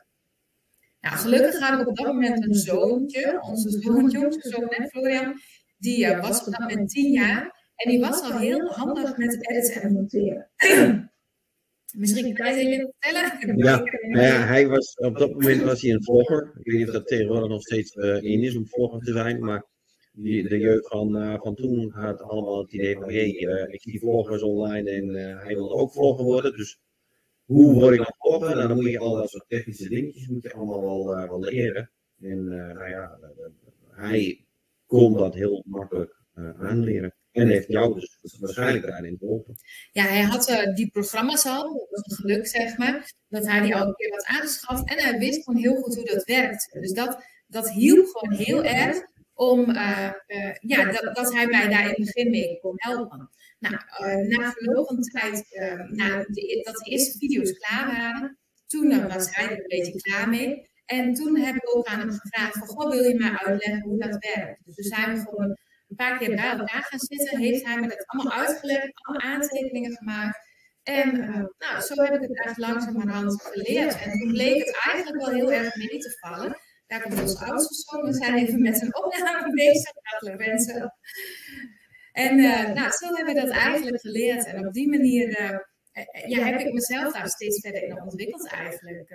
Nou, 1.00 1.17
gelukkig 1.17 1.59
had 1.59 1.81
ik 1.81 1.88
op 1.88 1.97
dat 1.97 2.07
moment 2.07 2.45
een 2.45 2.55
zoontje, 2.55 3.43
onze 3.43 3.71
zoontje, 3.71 4.25
onze 4.25 4.49
zoon 4.49 4.75
net, 4.79 4.90
Florian, 4.90 5.40
die 5.79 6.07
uh, 6.07 6.21
was 6.21 6.38
op 6.38 6.52
dat 6.52 6.61
moment 6.61 6.88
tien 6.88 7.12
jaar. 7.12 7.60
En 7.80 7.90
die 7.90 8.00
was 8.00 8.22
al 8.22 8.38
heel 8.38 8.72
handig 8.72 9.16
met 9.16 9.32
het 9.32 9.50
editen 9.50 9.82
en 9.82 9.92
monteren. 9.99 10.50
Misschien 11.96 12.34
kan 12.34 12.46
je 12.46 12.52
het 12.52 12.66
even 12.66 12.92
vertellen? 12.99 13.58
Ja, 13.58 13.76
nou 14.08 14.26
ja, 14.26 14.46
hij 14.46 14.68
was, 14.68 14.94
op 14.94 15.18
dat 15.18 15.32
moment 15.32 15.62
was 15.62 15.82
hij 15.82 15.90
een 15.90 16.04
vlogger. 16.04 16.52
Ik 16.58 16.70
weet 16.70 16.78
niet 16.78 16.87
of 16.87 16.92
dat 16.92 17.06
tegenwoordig 17.06 17.49
nog 17.49 17.62
steeds 17.62 17.96
uh, 17.96 18.22
in 18.22 18.42
is 18.42 18.56
om 18.56 18.66
vlogger 18.66 19.00
te 19.00 19.12
zijn, 19.12 19.44
maar 19.44 19.64
die, 20.12 20.49
de 20.49 20.58
jeugd 20.58 20.88
van, 20.88 21.16
uh, 21.16 21.40
van 21.40 21.54
toen 21.54 21.90
had 21.90 22.22
allemaal 22.22 22.58
het 22.58 22.72
idee 22.72 22.94
van, 22.94 23.10
hé, 23.10 23.30
hey, 23.30 23.62
uh, 23.64 23.72
ik 23.72 23.82
zie 23.82 23.99
vloggers 23.99 24.42
online 24.42 24.90
en 24.90 25.08
uh, 25.08 25.42
hij 25.42 25.54
wil 25.54 25.78
ook 25.78 25.92
vlogger 25.92 26.25
worden, 26.25 26.56
dus 26.56 26.80
hoe 27.44 27.75
word 27.75 27.92
ik 27.92 27.99
dan 27.99 28.14
vlogger? 28.18 28.56
Nou, 28.56 28.68
dan 28.68 28.76
moet 28.76 28.90
je 28.90 28.99
al 28.99 29.14
dat 29.14 29.30
soort 29.30 29.49
technische 29.49 29.88
dingetjes 29.88 30.28
moet 30.28 30.42
je 30.42 30.52
allemaal 30.52 30.82
wel, 30.82 31.28
wel 31.28 31.40
leren. 31.40 31.90
En 32.20 32.44
nou 32.49 32.88
ja, 32.88 33.18
hij 33.88 34.44
kon 34.87 35.12
dat 35.12 35.34
heel 35.34 35.62
makkelijk 35.66 36.16
aanleren. 36.58 37.14
En 37.32 37.49
heeft 37.49 37.68
jou 37.68 37.94
dus 37.94 38.38
waarschijnlijk 38.38 38.87
daarin 38.87 39.16
geholpen. 39.18 39.54
Ja, 39.92 40.02
hij 40.02 40.22
had 40.22 40.70
die 40.75 40.90
programma's 40.90 41.46
al, 41.46 41.87
dat 41.90 42.06
was 42.06 42.18
geluk 42.18 42.46
zeg 42.46 42.76
maar, 42.76 43.12
dat 43.28 43.46
hij 43.46 43.60
die 43.60 43.76
al 43.76 43.87
een 43.87 43.94
keer 43.94 44.10
had 44.10 44.25
aangeschaft. 44.25 44.88
En 44.88 44.99
hij 44.99 45.18
wist 45.18 45.44
gewoon 45.44 45.60
heel 45.60 45.75
goed 45.75 45.94
hoe 45.94 46.04
dat 46.04 46.25
werkt. 46.25 46.68
Dus 46.72 46.92
dat, 46.92 47.25
dat 47.46 47.70
hielp 47.70 48.06
gewoon 48.06 48.38
heel 48.38 48.64
erg 48.64 49.00
om, 49.34 49.70
uh, 49.70 50.12
uh, 50.26 50.54
ja, 50.60 50.92
dat, 50.92 51.14
dat, 51.14 51.32
hij 51.32 51.46
mij 51.46 51.68
daar 51.68 51.82
in 51.82 51.88
het 51.88 51.96
begin 51.96 52.30
mee 52.30 52.58
kon 52.60 52.75
helpen. 52.76 53.30
Nou, 53.58 53.75
na 54.28 54.52
verloop 54.52 54.87
van 54.87 55.02
tijd, 55.02 55.46
na 55.90 56.18
de, 56.18 56.60
dat 56.64 56.75
de 56.75 56.90
eerste 56.90 57.18
video's 57.18 57.52
klaar 57.52 57.87
waren, 57.87 58.38
toen 58.66 59.08
was 59.08 59.34
hij 59.34 59.44
er 59.44 59.58
een 59.58 59.64
beetje 59.66 60.00
klaar 60.00 60.28
mee. 60.28 60.68
En 60.84 61.14
toen 61.14 61.37
heb 61.37 61.54
ik 61.54 61.76
ook 61.76 61.87
aan 61.87 61.99
hem 61.99 62.10
gevraagd 62.10 62.58
van, 62.58 62.66
goh, 62.66 62.90
wil 62.90 63.02
je 63.02 63.14
mij 63.14 63.30
uitleggen 63.30 63.83
hoe 63.83 63.98
dat 63.98 64.35
werkt? 64.35 64.64
Dus 64.64 64.76
we 64.76 64.83
zijn 64.83 65.18
gewoon 65.18 65.59
een 65.90 65.96
paar 65.96 66.18
keer 66.18 66.35
bij 66.35 66.50
elkaar 66.50 66.83
gaan 66.83 66.98
zitten, 66.98 67.38
heeft 67.38 67.66
hij 67.66 67.81
me 67.81 67.88
dat 67.88 68.07
allemaal 68.07 68.38
uitgelegd, 68.38 68.90
allemaal 68.94 69.31
aantekeningen 69.31 69.96
gemaakt. 69.96 70.48
En 70.83 71.18
nou, 71.59 71.81
zo 71.81 72.03
heb 72.03 72.14
ik 72.14 72.20
het 72.20 72.44
echt 72.44 72.59
langzamerhand 72.59 73.42
geleerd. 73.42 74.03
En 74.03 74.18
toen 74.18 74.33
bleek 74.33 74.64
het 74.64 74.79
eigenlijk 74.85 75.24
wel 75.24 75.35
heel 75.35 75.53
erg 75.53 75.76
mee 75.76 75.98
te 75.98 76.16
vallen. 76.20 76.57
Daar 76.87 77.03
komt 77.03 77.20
onze 77.20 77.44
oudste 77.44 77.74
zoon. 77.74 78.05
We 78.05 78.12
zijn 78.12 78.35
even 78.35 78.62
met 78.62 78.83
een 78.83 78.96
opname 78.96 79.53
bezig. 79.64 79.92
Hartelijk 80.03 80.38
wensen. 80.38 80.94
En 82.12 82.38
uh, 82.38 82.72
nou, 82.72 82.90
zo 82.90 83.14
hebben 83.14 83.35
we 83.35 83.40
dat 83.40 83.50
eigenlijk 83.50 84.00
geleerd. 84.00 84.44
En 84.46 84.66
op 84.66 84.72
die 84.72 84.88
manier 84.88 85.40
uh, 85.40 85.59
ja, 86.26 86.44
heb 86.44 86.61
ik 86.61 86.72
mezelf 86.72 87.12
daar 87.12 87.29
steeds 87.29 87.61
verder 87.61 87.83
in 87.83 88.03
ontwikkeld 88.03 88.48
eigenlijk. 88.48 89.14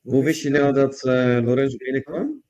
Hoe 0.00 0.24
wist 0.24 0.42
je 0.42 0.50
nou 0.50 0.72
dat 0.72 1.04
uh, 1.04 1.38
Lorenzo 1.42 1.76
binnenkwam? 1.76 2.42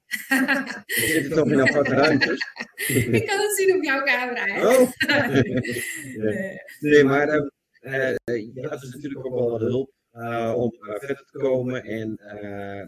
Je 0.84 1.06
zit 1.06 1.32
toch 1.32 1.50
in 1.50 1.60
aparte 1.68 1.94
ruimtes? 1.94 2.46
ik 2.86 3.26
kan 3.26 3.38
het 3.38 3.56
zien 3.56 3.76
op 3.76 3.82
jouw 3.82 4.02
camera. 4.02 4.68
Oh. 4.68 4.90
nee. 6.24 6.60
nee, 6.80 7.04
maar 7.04 7.26
je 8.24 8.66
had 8.68 8.80
dus 8.80 8.94
natuurlijk 8.94 9.26
ook 9.26 9.34
wel 9.34 9.50
wat 9.50 9.60
hulp 9.60 9.90
uh, 10.16 10.52
om 10.56 10.72
verder 10.78 11.24
te 11.32 11.38
komen. 11.38 11.84
En 11.84 12.18
uh, 12.42 12.82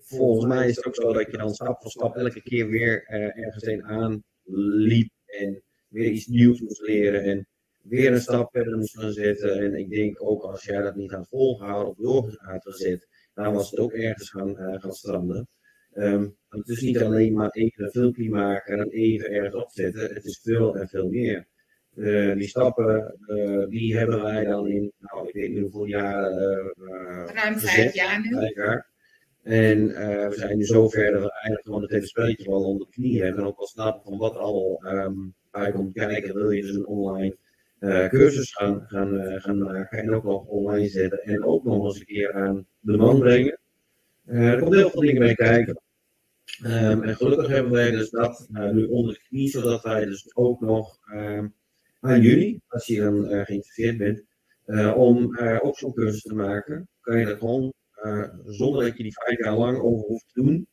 volgens 0.00 0.46
mij 0.46 0.68
is 0.68 0.76
het 0.76 0.86
ook 0.86 0.94
zo 0.94 1.12
dat 1.12 1.30
je 1.30 1.36
dan 1.36 1.54
stap 1.54 1.82
voor 1.82 1.90
stap 1.90 2.16
elke 2.16 2.42
keer 2.42 2.68
weer 2.68 3.06
uh, 3.08 3.44
ergens 3.44 3.66
een 3.66 3.84
aanliep 3.84 5.10
en 5.26 5.62
weer 5.88 6.10
iets 6.10 6.26
nieuws 6.26 6.60
moest 6.60 6.80
leren 6.80 7.22
en 7.22 7.46
weer 7.82 8.12
een 8.12 8.20
stap 8.20 8.50
verder 8.52 8.76
moest 8.76 8.98
gaan 8.98 9.12
zetten. 9.12 9.58
En 9.58 9.74
ik 9.74 9.90
denk 9.90 10.22
ook 10.22 10.42
als 10.42 10.64
jij 10.64 10.82
dat 10.82 10.96
niet 10.96 11.10
had 11.10 11.28
volgehouden 11.28 11.88
of 11.88 11.96
door 11.96 12.36
had 12.38 12.62
gezet, 12.62 13.08
dan 13.34 13.52
was 13.52 13.70
het 13.70 13.80
ook 13.80 13.92
ergens 13.92 14.30
gaan, 14.30 14.56
gaan 14.56 14.92
stranden. 14.92 15.48
Um, 15.98 16.36
het 16.48 16.68
is 16.68 16.80
niet 16.80 17.02
alleen 17.02 17.32
maar 17.32 17.50
even 17.50 17.84
een 17.84 17.90
filmpje 17.90 18.30
maken 18.30 18.78
en 18.78 18.88
even 18.88 19.30
ergens 19.30 19.54
opzetten, 19.54 20.14
het 20.14 20.24
is 20.24 20.40
veel 20.42 20.76
en 20.76 20.88
veel 20.88 21.08
meer. 21.08 21.46
Uh, 21.94 22.34
die 22.34 22.48
stappen, 22.48 23.18
uh, 23.26 23.66
die 23.68 23.96
hebben 23.96 24.22
wij 24.22 24.44
dan 24.44 24.68
in, 24.68 24.92
nou, 24.98 25.28
ik 25.28 25.34
weet 25.34 25.50
niet 25.50 25.60
hoeveel 25.60 25.84
jaar. 25.84 26.30
Uh, 26.30 27.26
Ruim 27.34 27.58
vijf 27.58 27.94
jaar 27.94 28.20
nu. 28.20 28.28
Vijf 28.28 28.54
jaar. 28.54 28.88
En 29.42 29.86
we 30.28 30.34
zijn 30.36 30.56
nu 30.56 30.64
zover 30.64 31.12
dat 31.12 31.22
we 31.22 31.30
eigenlijk 31.32 31.64
gewoon 31.64 31.82
het 31.82 31.90
hele 31.90 32.06
spelletje 32.06 32.50
wel 32.50 32.64
onder 32.64 32.86
de 32.86 32.92
knie 32.92 33.22
hebben. 33.22 33.40
En 33.40 33.46
ook 33.46 33.58
wel 33.58 33.66
snappen 33.66 34.02
van 34.02 34.18
wat 34.18 34.36
al 34.36 34.82
um, 34.86 35.34
bij 35.50 35.72
komt 35.72 35.92
kijken. 35.92 36.34
Wil 36.34 36.50
je 36.50 36.62
dus 36.62 36.74
een 36.74 36.86
online 36.86 37.36
cursus 38.08 38.52
gaan, 38.52 38.84
gaan, 38.86 39.40
gaan 39.40 39.58
maken 39.58 39.98
en 39.98 40.14
ook 40.14 40.24
nog 40.24 40.46
online 40.46 40.88
zetten. 40.88 41.22
En 41.22 41.44
ook 41.44 41.64
nog 41.64 41.84
eens 41.84 41.98
een 41.98 42.06
keer 42.06 42.32
aan 42.32 42.66
de 42.80 42.96
man 42.96 43.18
brengen. 43.18 43.58
er 44.24 44.58
komt 44.58 44.74
heel 44.74 44.90
veel 44.90 45.00
dingen 45.00 45.20
bij 45.20 45.34
kijken. 45.34 45.80
Um, 46.64 47.02
en 47.02 47.16
gelukkig 47.16 47.48
hebben 47.48 47.72
wij 47.72 47.90
dus 47.90 48.10
dat 48.10 48.46
nu 48.48 48.86
onder 48.86 49.14
de 49.14 49.20
knie, 49.28 49.48
zodat 49.48 49.82
wij 49.82 50.04
dus 50.04 50.36
ook 50.36 50.60
nog 50.60 50.98
um, 51.12 51.54
aan 52.00 52.20
jullie, 52.20 52.62
als 52.68 52.86
je 52.86 53.00
dan 53.00 53.32
uh, 53.32 53.44
geïnteresseerd 53.44 53.98
bent, 53.98 54.24
uh, 54.66 54.96
om 54.96 55.38
uh, 55.38 55.58
ook 55.62 55.78
zo'n 55.78 55.94
cursus 55.94 56.22
te 56.22 56.34
maken. 56.34 56.88
Kan 57.00 57.18
je 57.18 57.24
dat 57.24 57.38
gewoon, 57.38 57.72
zonder 58.44 58.84
dat 58.84 58.96
je 58.96 59.02
die 59.02 59.18
vijf 59.24 59.38
jaar 59.38 59.56
lang 59.56 59.78
over 59.78 60.06
hoeft 60.06 60.26
te 60.32 60.42
doen, 60.42 60.68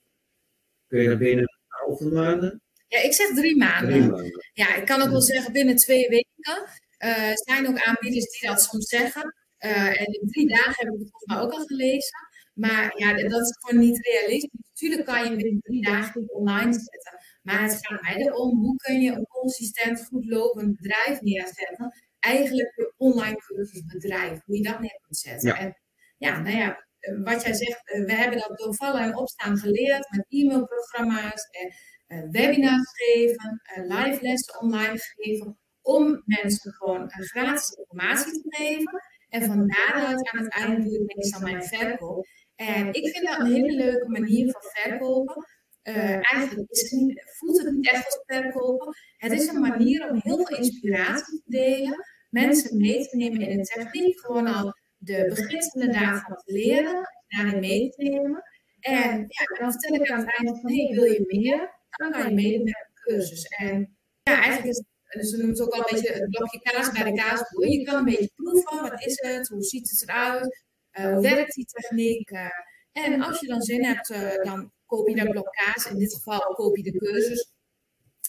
kun 0.88 1.02
je 1.02 1.10
dat 1.10 1.18
binnen 1.18 1.46
hoeveel 1.86 2.12
maanden? 2.12 2.62
Ja, 2.88 3.02
ik 3.02 3.14
zeg 3.14 3.28
drie 3.28 3.58
maanden. 3.58 3.90
drie 3.90 4.12
maanden. 4.12 4.44
Ja, 4.54 4.76
ik 4.76 4.86
kan 4.86 5.02
ook 5.02 5.10
wel 5.10 5.22
zeggen 5.22 5.54
binnen 5.54 5.76
twee 5.76 6.10
weken. 6.10 6.68
Er 6.98 7.38
zijn 7.46 7.68
ook 7.68 7.84
aanbieders 7.84 8.40
die 8.40 8.50
dat 8.50 8.62
soms 8.62 8.88
zeggen. 8.88 9.36
en 9.58 10.06
in 10.06 10.28
drie 10.28 10.48
dagen 10.48 10.86
heb 10.86 10.94
ik 10.94 11.00
het 11.00 11.10
volgens 11.10 11.26
mij 11.26 11.40
ook 11.40 11.52
al 11.52 11.66
gelezen. 11.66 12.18
Maar 12.54 12.98
ja, 12.98 13.14
dat 13.14 13.42
is 13.42 13.58
gewoon 13.60 13.84
niet 13.84 14.06
realistisch. 14.06 14.62
Natuurlijk 14.70 15.06
kan 15.06 15.24
je 15.24 15.36
binnen 15.36 15.62
drie 15.62 15.82
dagen 15.82 16.30
online 16.34 16.74
zetten. 16.74 17.20
Maar 17.42 17.62
het 17.64 17.78
gaat 17.88 18.02
mij 18.02 18.16
erom, 18.16 18.60
hoe 18.60 18.76
kun 18.76 19.02
je 19.02 19.12
een 19.12 19.28
consistent, 19.28 20.06
goed 20.06 20.26
lopend 20.26 20.76
bedrijf 20.76 21.22
neerzetten? 21.22 21.94
Eigenlijk 22.20 22.78
een 22.78 22.94
online 22.98 23.36
cursusbedrijf, 23.36 24.42
hoe 24.46 24.58
je 24.58 24.64
dat 24.64 24.80
neer 24.80 25.00
kunt 25.02 25.18
zetten. 25.18 25.50
Ja. 25.50 25.58
En 25.58 25.78
ja, 26.18 26.40
nou 26.40 26.58
ja, 26.58 26.86
wat 27.24 27.44
jij 27.44 27.54
zegt, 27.54 27.90
eh, 27.90 28.06
we 28.06 28.14
hebben 28.14 28.40
dat 28.40 28.58
door 28.58 28.76
vallen 28.76 29.02
en 29.02 29.18
opstaan 29.18 29.58
geleerd 29.58 30.10
met 30.10 30.26
e-mailprogramma's, 30.30 31.48
en 31.50 31.74
uh, 32.08 32.32
webinars 32.32 32.92
geven, 32.94 33.62
uh, 33.78 33.88
live 33.88 34.22
lessen 34.22 34.62
online 34.62 34.98
geven, 34.98 35.58
om 35.82 36.22
mensen 36.26 36.72
gewoon 36.72 37.12
gratis 37.12 37.70
informatie 37.70 38.32
te 38.32 38.56
geven. 38.56 39.02
En 39.30 39.44
van 39.44 39.68
daaruit 39.68 40.30
aan 40.32 40.44
het 40.44 40.54
einde 40.54 40.84
doe 40.84 41.04
ik 41.04 41.16
meestal 41.16 41.42
mijn 41.42 41.64
verkoop. 41.64 42.28
En 42.56 42.94
ik 42.94 43.08
vind 43.08 43.28
dat 43.28 43.40
een 43.40 43.54
hele 43.54 43.76
leuke 43.76 44.10
manier 44.10 44.52
van 44.52 44.62
verkopen. 44.62 45.46
Uh, 45.84 46.34
eigenlijk 46.34 46.70
is 46.70 46.82
het 46.82 46.92
niet, 46.92 47.24
voelt 47.26 47.64
het 47.64 47.74
niet 47.74 47.92
echt 47.92 48.06
als 48.06 48.20
verkopen. 48.26 48.96
Het 49.18 49.32
is 49.32 49.48
een 49.48 49.60
manier 49.60 50.10
om 50.10 50.20
heel 50.24 50.46
veel 50.46 50.58
inspiratie 50.58 51.42
te 51.46 51.50
delen, 51.50 52.06
mensen 52.30 52.78
mee 52.78 53.08
te 53.08 53.16
nemen 53.18 53.42
in 53.42 53.58
de 53.58 53.64
techniek, 53.64 54.20
gewoon 54.20 54.48
al 54.48 54.74
de 54.98 55.26
beginselen 55.30 55.92
daarvan 55.92 56.36
te 56.36 56.54
leren, 56.54 57.10
daarin 57.28 57.60
mee 57.60 57.90
te 57.90 58.04
nemen. 58.04 58.44
En 58.80 59.26
ja, 59.28 59.58
dan 59.60 59.72
vertel 59.72 59.96
ik 59.96 60.12
aan 60.12 60.20
het 60.20 60.36
einde 60.38 60.60
van, 60.62 60.72
hey, 60.72 60.96
wil 60.96 61.04
je 61.04 61.24
meer? 61.28 61.72
Dan 61.90 62.12
kan 62.12 62.28
je 62.28 62.34
meedoen 62.34 62.64
met 62.64 62.88
een 62.88 63.14
cursus. 63.14 63.44
En 63.44 63.98
ja, 64.24 64.42
eigenlijk 64.42 64.66
is 64.66 64.84
dus 65.14 65.30
ze 65.30 65.38
noemen 65.38 65.56
het 65.56 65.62
ook 65.62 65.76
wel 65.76 65.80
een 65.80 65.96
beetje 65.96 66.14
het 66.14 66.30
blokje 66.30 66.60
kaas 66.60 66.92
bij 66.92 67.04
de 67.04 67.22
kaasboer. 67.22 67.68
Je 67.68 67.84
kan 67.84 67.96
een 67.96 68.06
beetje 68.06 68.32
proeven, 68.36 68.82
wat 68.82 69.06
is 69.06 69.22
het, 69.22 69.48
hoe 69.48 69.64
ziet 69.64 69.90
het 69.90 70.02
eruit, 70.02 70.64
hoe 71.02 71.22
werkt 71.22 71.54
die 71.54 71.66
techniek. 71.66 72.32
Uh, 72.32 72.48
en 72.92 73.22
als 73.22 73.40
je 73.40 73.48
dan 73.48 73.62
zin 73.62 73.86
hebt, 73.86 74.10
uh, 74.10 74.44
dan 74.44 74.72
koop 74.86 75.08
je 75.10 75.16
dat 75.16 75.30
blok 75.30 75.52
kaas. 75.52 75.90
In 75.90 75.98
dit 75.98 76.14
geval 76.14 76.40
koop 76.40 76.78
je 76.78 76.84
de 76.84 76.98
cursus. 76.98 77.52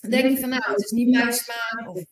Dan 0.00 0.11
denk 0.11 0.31
je 0.31 0.40
van 0.40 0.48
nou, 0.48 0.70
het 0.70 0.85
is 0.85 0.90
niet 0.90 1.11
mijn 1.11 1.33
smaak 1.33 1.88
of 1.88 2.03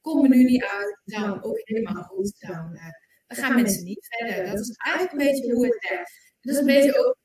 kom 0.00 0.22
me 0.22 0.28
nu 0.28 0.44
niet 0.44 0.64
uit. 0.64 1.00
Dan 1.04 1.44
ook 1.44 1.60
helemaal 1.64 2.02
goed. 2.02 2.34
Dan, 2.38 2.78
dan 3.26 3.38
gaan 3.38 3.54
mensen 3.54 3.84
niet 3.84 4.06
verder. 4.08 4.46
Dat 4.46 4.58
is 4.58 4.76
eigenlijk 4.76 5.12
een 5.12 5.26
beetje 5.26 5.52
hoe 5.52 5.66
het 5.66 5.88
werkt. 5.88 6.34
Dat 6.40 6.54
is 6.54 6.60
een 6.60 6.66
beetje 6.66 7.06
ook 7.06 7.16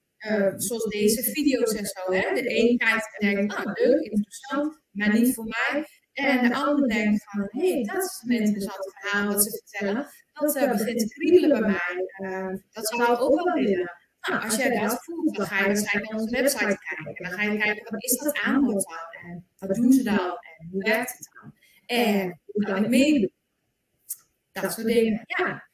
zoals 0.62 0.84
deze 0.84 1.24
video's 1.24 1.74
en 1.74 1.86
zo. 1.86 2.12
Hè? 2.12 2.34
De 2.34 2.60
een 2.60 2.78
kijkt 2.78 3.18
en 3.18 3.36
denkt, 3.36 3.56
ah, 3.56 3.66
leuk, 3.74 4.02
interessant, 4.02 4.80
maar 4.92 5.14
niet 5.14 5.34
voor 5.34 5.46
mij. 5.46 5.86
En 6.18 6.50
de 6.50 6.56
ander 6.56 6.90
denkt 6.90 7.24
van, 7.24 7.48
hé, 7.52 7.72
hey, 7.72 7.84
dat 7.84 8.04
is 8.04 8.24
een 8.26 8.42
interessant 8.42 8.94
verhaal 8.96 9.28
wat 9.28 9.44
ze 9.44 9.62
vertellen. 9.64 10.08
Dat 10.34 10.56
uh, 10.56 10.72
begint 10.72 11.00
te 11.00 11.08
kriebelen 11.08 11.50
bij 11.50 11.70
mij. 11.70 12.30
Uh, 12.32 12.56
dat 12.72 12.88
zou 12.88 13.14
ik 13.14 13.22
ook 13.22 13.44
wel 13.44 13.54
willen. 13.54 13.92
Nou, 14.22 14.44
als 14.44 14.56
jij 14.56 14.80
dat 14.80 15.04
voelt, 15.04 15.36
dan 15.36 15.46
ga 15.46 15.60
je 15.60 15.66
waarschijnlijk 15.66 16.12
naar 16.12 16.22
onze 16.22 16.36
website 16.36 16.66
kijken. 16.66 17.16
En 17.16 17.30
dan 17.30 17.40
ga 17.40 17.52
je 17.52 17.58
kijken, 17.58 17.92
wat 17.92 18.04
is 18.04 18.18
dat 18.18 18.40
aanbod 18.40 18.84
dan? 18.88 19.32
En 19.32 19.46
wat 19.58 19.76
doen 19.76 19.92
ze 19.92 20.04
dan? 20.04 20.18
En 20.20 20.68
hoe 20.72 20.84
werkt 20.84 21.18
het 21.18 21.30
dan? 21.42 21.54
En 21.86 22.40
hoe 22.46 22.64
kan 22.64 22.84
ik 22.84 22.90
meedoen? 22.90 23.32
Dat 24.52 24.74
soort 24.74 24.88
dingen, 24.88 25.22
ja. 25.26 25.68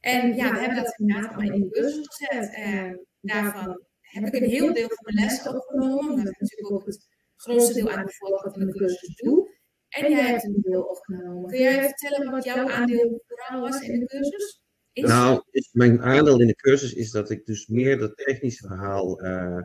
En 0.00 0.36
ja, 0.36 0.52
we 0.52 0.58
hebben 0.58 0.82
dat 0.82 0.98
inderdaad 0.98 1.32
allemaal 1.32 1.54
in 1.54 1.60
de 1.60 1.70
cursus 1.70 2.06
gezet. 2.08 2.54
En 2.54 3.06
daarvan 3.20 3.80
heb 4.00 4.24
ik 4.24 4.42
een 4.42 4.50
heel 4.50 4.72
deel 4.72 4.88
van 4.88 4.98
mijn 5.00 5.26
lessen 5.26 5.54
opgenomen. 5.54 6.10
Omdat 6.10 6.28
ik 6.28 6.40
natuurlijk 6.40 6.72
ook 6.72 6.86
het 6.86 7.06
grootste 7.36 7.74
deel 7.74 7.90
aan 7.90 8.06
de 8.06 8.12
voorkant 8.12 8.54
van 8.54 8.66
de 8.66 8.72
cursus 8.72 9.16
doe. 9.16 9.54
En 9.88 10.10
jij 10.10 10.30
hebt 10.30 10.44
een 10.44 10.60
deel 10.62 10.82
opgenomen. 10.82 11.50
Kun 11.50 11.58
jij 11.58 11.82
vertellen 11.82 12.30
wat 12.30 12.44
jouw 12.44 12.70
aandeel 12.70 13.22
vooral 13.26 13.60
was 13.60 13.80
in 13.80 14.00
de 14.00 14.06
cursus? 14.06 14.60
Is... 14.92 15.04
Nou, 15.04 15.42
mijn 15.72 16.02
aandeel 16.02 16.40
in 16.40 16.46
de 16.46 16.54
cursus 16.54 16.92
is 16.92 17.10
dat 17.10 17.30
ik 17.30 17.46
dus 17.46 17.66
meer 17.66 17.98
dat 17.98 18.16
technische 18.16 18.66
verhaal 18.66 19.24
uh, 19.24 19.62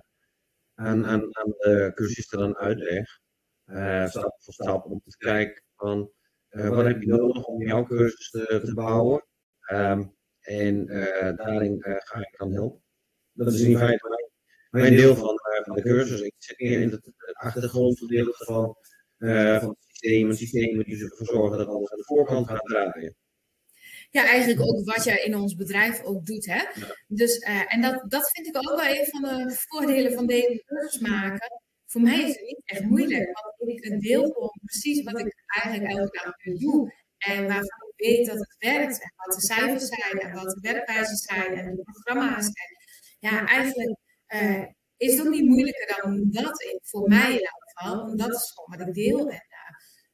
aan, 0.76 1.06
aan, 1.06 1.38
aan 1.38 1.54
de 1.58 1.92
cursisten 1.94 2.40
dan 2.40 2.58
uitleg. 2.58 3.20
Uh, 3.66 4.08
stap 4.08 4.36
voor 4.40 4.54
stap 4.54 4.86
om 4.86 5.02
te 5.06 5.18
kijken 5.18 5.64
van 5.76 6.12
uh, 6.50 6.70
wat 6.70 6.86
heb 6.86 7.02
je 7.02 7.08
nodig 7.08 7.46
om 7.46 7.62
jouw 7.62 7.84
cursus 7.86 8.30
te, 8.30 8.62
te 8.66 8.74
bouwen. 8.74 9.26
Um, 9.72 10.16
en 10.42 10.86
daarin 11.36 11.78
ga 11.80 12.20
ik 12.20 12.38
dan 12.38 12.54
helpen. 12.54 12.84
Dat 13.32 13.54
is 13.54 13.62
in 13.62 13.78
feite 13.78 14.30
mijn, 14.70 14.84
mijn 14.84 14.96
deel 14.96 15.16
van, 15.16 15.40
van 15.64 15.76
de 15.76 15.82
cursus. 15.82 16.22
Ik 16.22 16.34
zit 16.38 16.60
meer 16.60 16.82
in 16.82 16.92
het, 16.92 17.06
het 17.06 17.36
achtergrondgedeelte 17.36 18.46
van, 18.46 18.76
van 19.60 19.78
systemen, 20.36 20.86
die 20.86 21.04
ervoor 21.04 21.26
zorgen 21.26 21.58
dat 21.58 21.68
alles 21.68 21.92
aan 21.92 21.98
de 21.98 22.04
voorkant 22.04 22.48
gaat 22.48 22.66
draaien. 22.66 23.16
Ja, 24.10 24.26
eigenlijk 24.26 24.62
ook 24.62 24.86
wat 24.86 25.04
jij 25.04 25.24
in 25.24 25.36
ons 25.36 25.56
bedrijf 25.56 26.04
ook 26.04 26.26
doet. 26.26 26.46
Hè? 26.46 26.64
Dus, 27.08 27.38
uh, 27.38 27.74
en 27.74 27.82
dat, 27.82 28.04
dat 28.08 28.30
vind 28.32 28.48
ik 28.48 28.58
ook 28.58 28.82
wel 28.82 28.96
een 28.96 29.06
van 29.06 29.22
de 29.22 29.56
voordelen 29.68 30.14
van 30.14 30.28
deze 30.28 30.64
cursus 30.66 31.00
maken. 31.00 31.62
Voor 31.86 32.02
mij 32.02 32.22
is 32.22 32.36
het 32.36 32.42
niet 32.42 32.62
echt 32.64 32.84
moeilijk, 32.84 33.40
want 33.58 33.72
ik 33.72 34.02
deel 34.02 34.24
gewoon 34.24 34.60
precies 34.66 35.04
wat 35.04 35.20
ik 35.20 35.34
eigenlijk 35.46 35.92
elke 35.92 36.20
dag 36.24 36.58
doe. 36.60 36.94
En 37.18 37.48
waarvan 37.48 37.88
ik 37.88 37.94
weet 37.96 38.26
dat 38.26 38.38
het 38.38 38.56
werkt, 38.58 39.02
en 39.02 39.14
wat 39.16 39.36
de 39.36 39.42
cijfers 39.42 39.88
zijn, 39.88 40.20
en 40.20 40.34
wat 40.34 40.50
de 40.54 40.72
werkwijzen 40.72 41.18
zijn, 41.18 41.54
en 41.54 41.76
de 41.76 41.84
programma's. 41.84 42.46
En, 42.46 42.78
ja, 43.20 43.46
eigenlijk 43.46 43.98
uh, 44.28 44.66
is 44.98 45.12
het 45.12 45.26
ook 45.26 45.34
niet 45.34 45.46
moeilijker 45.46 46.02
dan 46.02 46.28
dat, 46.30 46.80
voor 46.82 47.08
mij 47.08 47.32
in 47.32 47.40
elk 47.40 47.64
geval. 47.74 48.06
Want 48.06 48.20
dat 48.20 48.34
is 48.34 48.52
gewoon 48.54 48.78
wat 48.78 48.88
ik 48.88 48.94
deel. 48.94 49.30
En, 49.30 49.46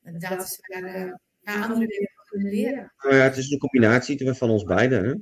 en 0.07 0.19
dat 0.19 0.43
is 0.43 0.59
waar, 0.61 1.05
uh, 1.05 1.13
waar 1.39 1.63
anderen 1.63 1.87
weer 1.87 2.11
kunnen 2.29 2.49
leren. 2.49 2.93
Nou 2.97 3.15
ja, 3.15 3.21
het 3.21 3.37
is 3.37 3.51
een 3.51 3.57
combinatie 3.57 4.33
van 4.33 4.49
ons 4.49 4.63
beiden. 4.63 5.05
Hè? 5.05 5.13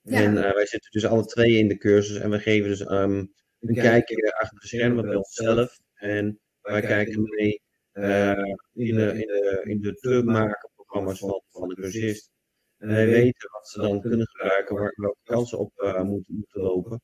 Ja. 0.00 0.22
En 0.22 0.34
uh, 0.34 0.52
wij 0.52 0.66
zitten 0.66 0.90
dus 0.90 1.06
alle 1.06 1.24
twee 1.24 1.58
in 1.58 1.68
de 1.68 1.76
cursus 1.76 2.16
en 2.16 2.30
we 2.30 2.38
geven 2.38 2.68
dus 2.68 2.80
um, 2.80 3.32
een 3.60 3.74
kijkje 3.74 4.34
achter 4.40 4.58
de 4.60 4.66
schermen 4.66 5.04
bij 5.04 5.14
onszelf. 5.14 5.78
En 5.94 6.40
wij 6.60 6.80
kijken 6.80 7.22
mee 7.22 7.60
uh, 7.92 8.30
in 8.72 8.94
de, 8.94 9.12
in 9.12 9.26
de, 9.26 9.60
in 9.64 9.80
de 9.80 9.94
te 9.94 10.22
maken 10.24 10.70
programma's 10.74 11.18
van, 11.18 11.42
van 11.48 11.68
de 11.68 11.74
cursist. 11.74 12.30
En 12.78 12.88
wij 12.88 13.06
weten 13.06 13.50
wat 13.50 13.68
ze 13.68 13.80
dan 13.80 14.00
kunnen 14.00 14.26
gebruiken, 14.26 14.74
waar 14.74 14.92
welke 14.96 15.18
kansen 15.22 15.58
op 15.58 15.72
uh, 15.76 16.02
moeten, 16.02 16.34
moeten 16.34 16.60
lopen. 16.60 17.00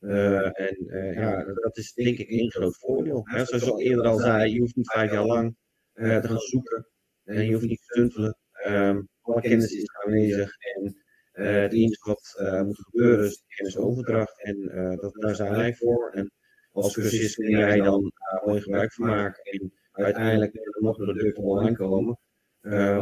Uh, 0.00 0.60
en 0.60 0.76
uh, 0.86 1.14
ja, 1.14 1.44
dat 1.44 1.76
is 1.76 1.92
denk 1.92 2.18
ik 2.18 2.30
een 2.30 2.50
groot 2.50 2.78
voordeel. 2.78 3.20
Hè? 3.24 3.44
Zoals 3.44 3.62
ik 3.62 3.70
al 3.70 3.80
eerder 3.80 4.06
al 4.06 4.18
zei, 4.18 4.52
je 4.52 4.58
hoeft 4.58 4.76
niet 4.76 4.92
vijf 4.92 5.10
jaar 5.12 5.24
lang 5.24 5.56
uh, 5.94 6.20
te 6.20 6.28
gaan 6.28 6.38
zoeken. 6.38 6.88
En 7.24 7.44
je 7.44 7.52
hoeft 7.52 7.66
niet 7.66 7.78
te 7.78 7.84
stuntelen. 7.84 8.38
Um, 8.66 9.08
alle 9.20 9.40
kennis 9.40 9.72
is 9.72 9.90
aanwezig. 10.04 10.50
En 10.58 10.96
het 11.32 11.72
enige 11.72 12.08
wat 12.08 12.62
moet 12.64 12.78
gebeuren 12.78 13.24
is 13.24 13.42
kennisoverdracht. 13.46 14.42
En 14.42 14.70
dat, 15.00 15.14
daar 15.14 15.34
zijn 15.34 15.52
wij 15.52 15.74
voor. 15.74 16.10
En 16.10 16.32
als 16.72 16.92
cursist 16.92 17.34
kun 17.34 17.50
jij 17.50 17.76
dan 17.76 18.12
mooi 18.44 18.60
gebruik 18.60 18.92
van 18.92 19.06
maken. 19.06 19.42
En 19.42 19.72
uiteindelijk 19.92 20.54
er 20.54 20.82
nog 20.82 20.96
producten 20.96 21.42
online 21.42 21.76
komen. 21.76 22.18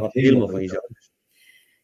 wat 0.00 0.12
helemaal 0.12 0.48
van 0.48 0.61
jezelf 0.61 0.88
is. 0.88 1.12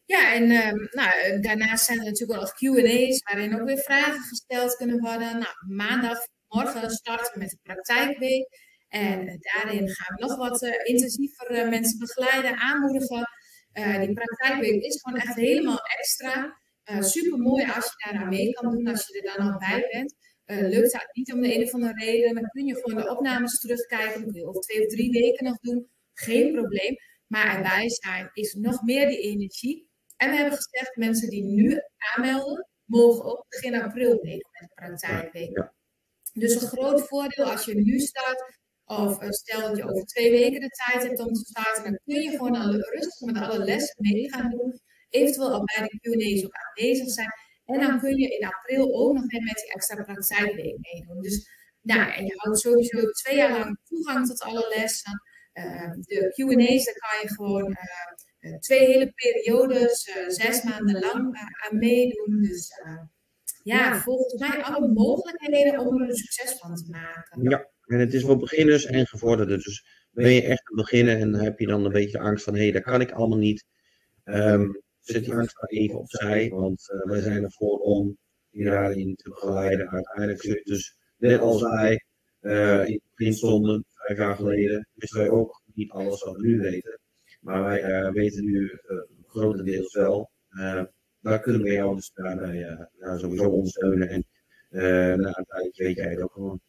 Ja, 0.04 0.34
en 0.34 0.42
um, 0.42 0.88
nou, 0.90 1.40
daarnaast 1.40 1.84
zijn 1.84 1.98
er 1.98 2.04
natuurlijk 2.04 2.40
wel 2.40 2.50
Q&A's 2.50 3.22
waarin 3.22 3.60
ook 3.60 3.66
weer 3.66 3.78
vragen 3.78 4.20
gesteld 4.20 4.76
kunnen 4.76 5.00
worden. 5.00 5.38
Nou, 5.38 5.54
maandag, 5.66 6.18
morgen 6.48 6.90
starten 6.90 7.32
we 7.32 7.38
met 7.38 7.50
de 7.50 7.58
praktijkweek. 7.62 8.48
En 8.88 9.38
daarin 9.40 9.88
gaan 9.88 10.16
we 10.16 10.24
nog 10.26 10.36
wat 10.36 10.62
uh, 10.62 10.72
intensiever 10.84 11.50
uh, 11.50 11.68
mensen 11.68 11.98
begeleiden, 11.98 12.56
aanmoedigen. 12.56 13.28
Uh, 13.72 14.00
die 14.00 14.12
praktijkweek 14.12 14.82
is 14.82 15.00
gewoon 15.00 15.20
echt 15.20 15.34
helemaal 15.34 15.80
extra. 15.98 16.56
Super 17.00 17.38
mooi 17.38 17.64
als 17.64 17.84
je 17.84 18.10
daaraan 18.10 18.28
mee 18.28 18.52
kan 18.52 18.70
doen, 18.70 18.88
als 18.88 19.06
je 19.06 19.20
er 19.20 19.36
dan 19.36 19.52
al 19.52 19.58
bij 19.58 19.88
bent. 19.92 20.14
lukt 20.72 20.92
dat 20.92 21.08
niet 21.12 21.32
om 21.32 21.40
de 21.40 21.54
een 21.54 21.62
of 21.62 21.72
andere 21.72 22.04
reden, 22.04 22.34
dan 22.34 22.48
kun 22.48 22.66
je 22.66 22.74
gewoon 22.74 23.02
de 23.02 23.10
opnames 23.10 23.60
terugkijken. 23.60 24.22
Dan 24.22 24.32
kun 24.32 24.40
je 24.40 24.46
over 24.46 24.60
twee 24.60 24.86
of 24.86 24.92
drie 24.92 25.10
weken 25.10 25.44
nog 25.44 25.58
doen. 25.58 25.88
Geen 26.14 26.52
probleem. 26.52 26.96
Maar 27.26 27.56
erbij 27.56 27.90
zijn 27.90 28.30
is 28.32 28.54
nog 28.54 28.82
meer 28.82 29.08
die 29.08 29.18
energie. 29.18 29.88
En 30.16 30.30
we 30.30 30.36
hebben 30.36 30.58
gezegd, 30.58 30.96
mensen 30.96 31.30
die 31.30 31.44
nu 31.44 31.80
aanmelden, 32.16 32.68
mogen 32.84 33.24
ook 33.24 33.46
begin 33.48 33.82
april 33.82 34.18
meedoen 34.22 34.50
met 34.60 34.68
de 34.68 34.74
praktijkweek. 34.74 35.56
Ja. 35.56 35.74
Dus 36.32 36.54
een 36.54 36.68
groot 36.68 37.06
voordeel 37.06 37.44
als 37.44 37.64
je 37.64 37.74
nu 37.74 37.98
start, 37.98 38.58
of 38.88 39.22
uh, 39.22 39.30
stel 39.30 39.60
dat 39.60 39.76
je 39.76 39.90
over 39.90 40.04
twee 40.04 40.30
weken 40.30 40.60
de 40.60 40.68
tijd 40.68 41.02
hebt 41.02 41.20
om 41.20 41.32
te 41.32 41.44
starten, 41.44 41.82
dan 41.82 41.98
kun 42.04 42.22
je 42.22 42.30
gewoon 42.30 42.56
alle, 42.56 42.76
rustig 42.76 43.20
met 43.20 43.42
alle 43.42 43.64
lessen 43.64 43.94
mee 43.98 44.32
gaan 44.32 44.50
doen. 44.50 44.80
Eventueel 45.08 45.52
al 45.52 45.64
bij 45.64 45.88
de 45.88 45.98
Q&A's 45.98 46.44
ook 46.44 46.54
aanwezig 46.54 47.08
zijn. 47.10 47.32
En 47.64 47.80
dan 47.80 48.00
kun 48.00 48.16
je 48.16 48.38
in 48.38 48.46
april 48.46 48.94
ook 48.94 49.14
nog 49.14 49.26
weer 49.26 49.42
met 49.42 49.54
die 49.54 49.72
extra 49.72 50.02
praktijkweek 50.02 50.76
meedoen. 50.80 51.22
Dus 51.22 51.48
nou, 51.82 52.12
en 52.12 52.24
je 52.24 52.34
houdt 52.36 52.60
sowieso 52.60 53.10
twee 53.10 53.36
jaar 53.36 53.58
lang 53.58 53.78
toegang 53.84 54.26
tot 54.26 54.40
alle 54.40 54.74
lessen. 54.76 55.22
Uh, 55.52 55.90
de 55.90 56.32
Q&A's, 56.34 56.84
daar 56.84 56.94
kan 56.94 57.20
je 57.22 57.28
gewoon 57.28 57.76
uh, 58.40 58.58
twee 58.58 58.86
hele 58.86 59.12
periodes, 59.14 60.10
zes 60.28 60.62
maanden 60.62 61.00
lang 61.00 61.38
aan 61.62 61.78
meedoen. 61.78 62.42
Dus 62.42 62.70
ja, 63.62 64.00
volgens 64.00 64.48
mij 64.48 64.62
alle 64.62 64.88
mogelijkheden 64.88 65.78
om 65.78 66.02
er 66.02 66.08
een 66.08 66.16
succes 66.16 66.58
van 66.58 66.74
te 66.74 66.90
maken. 66.90 67.50
Ja. 67.50 67.68
En 67.88 67.98
het 67.98 68.14
is 68.14 68.22
voor 68.22 68.36
beginners 68.38 68.86
en 68.86 69.06
gevorderden. 69.06 69.58
Dus 69.58 69.84
ben 70.10 70.32
je 70.32 70.42
echt 70.42 70.68
het 70.68 70.76
beginnen 70.76 71.18
en 71.18 71.34
heb 71.34 71.58
je 71.58 71.66
dan 71.66 71.84
een 71.84 71.92
beetje 71.92 72.18
angst 72.18 72.44
van, 72.44 72.54
hé, 72.54 72.62
hey, 72.62 72.72
dat 72.72 72.82
kan 72.82 73.00
ik 73.00 73.10
allemaal 73.10 73.38
niet. 73.38 73.64
Um, 74.24 74.82
zet 75.00 75.24
die 75.24 75.34
angst 75.34 75.56
maar 75.60 75.70
even 75.70 75.98
opzij, 75.98 76.48
want 76.48 76.90
uh, 76.92 77.10
wij 77.10 77.20
zijn 77.20 77.44
ervoor 77.44 77.78
om 77.78 78.18
je 78.50 78.64
daarin 78.64 79.14
te 79.14 79.30
begeleiden. 79.30 79.90
Uiteindelijk 79.90 80.42
zit 80.42 80.64
dus, 80.64 80.96
net 81.16 81.40
als 81.40 81.62
wij 81.62 82.04
uh, 82.40 82.86
in 82.86 82.92
het 82.92 83.02
begin 83.14 83.34
stonden, 83.34 83.84
vijf 83.88 84.18
jaar 84.18 84.36
geleden, 84.36 84.88
wisten 84.94 85.20
wij 85.20 85.30
ook 85.30 85.62
niet 85.74 85.90
alles 85.90 86.22
wat 86.22 86.36
we 86.36 86.46
nu 86.46 86.58
weten. 86.58 86.98
Maar 87.40 87.62
wij 87.62 87.82
uh, 87.84 88.10
weten 88.10 88.44
nu 88.44 88.78
grotendeels 89.26 89.94
wel. 89.94 90.30
daar 91.20 91.40
kunnen 91.40 91.62
we 91.62 91.72
jou 91.72 91.94
dus 91.94 92.10
daarbij 92.14 92.88
sowieso 93.16 93.48
ondersteunen. 93.48 94.08
En 94.08 94.24
nou, 95.20 95.34
uiteindelijk 95.34 95.76
weet 95.76 95.96
jij 95.96 96.10
het 96.10 96.22
ook 96.22 96.32
gewoon. 96.32 96.60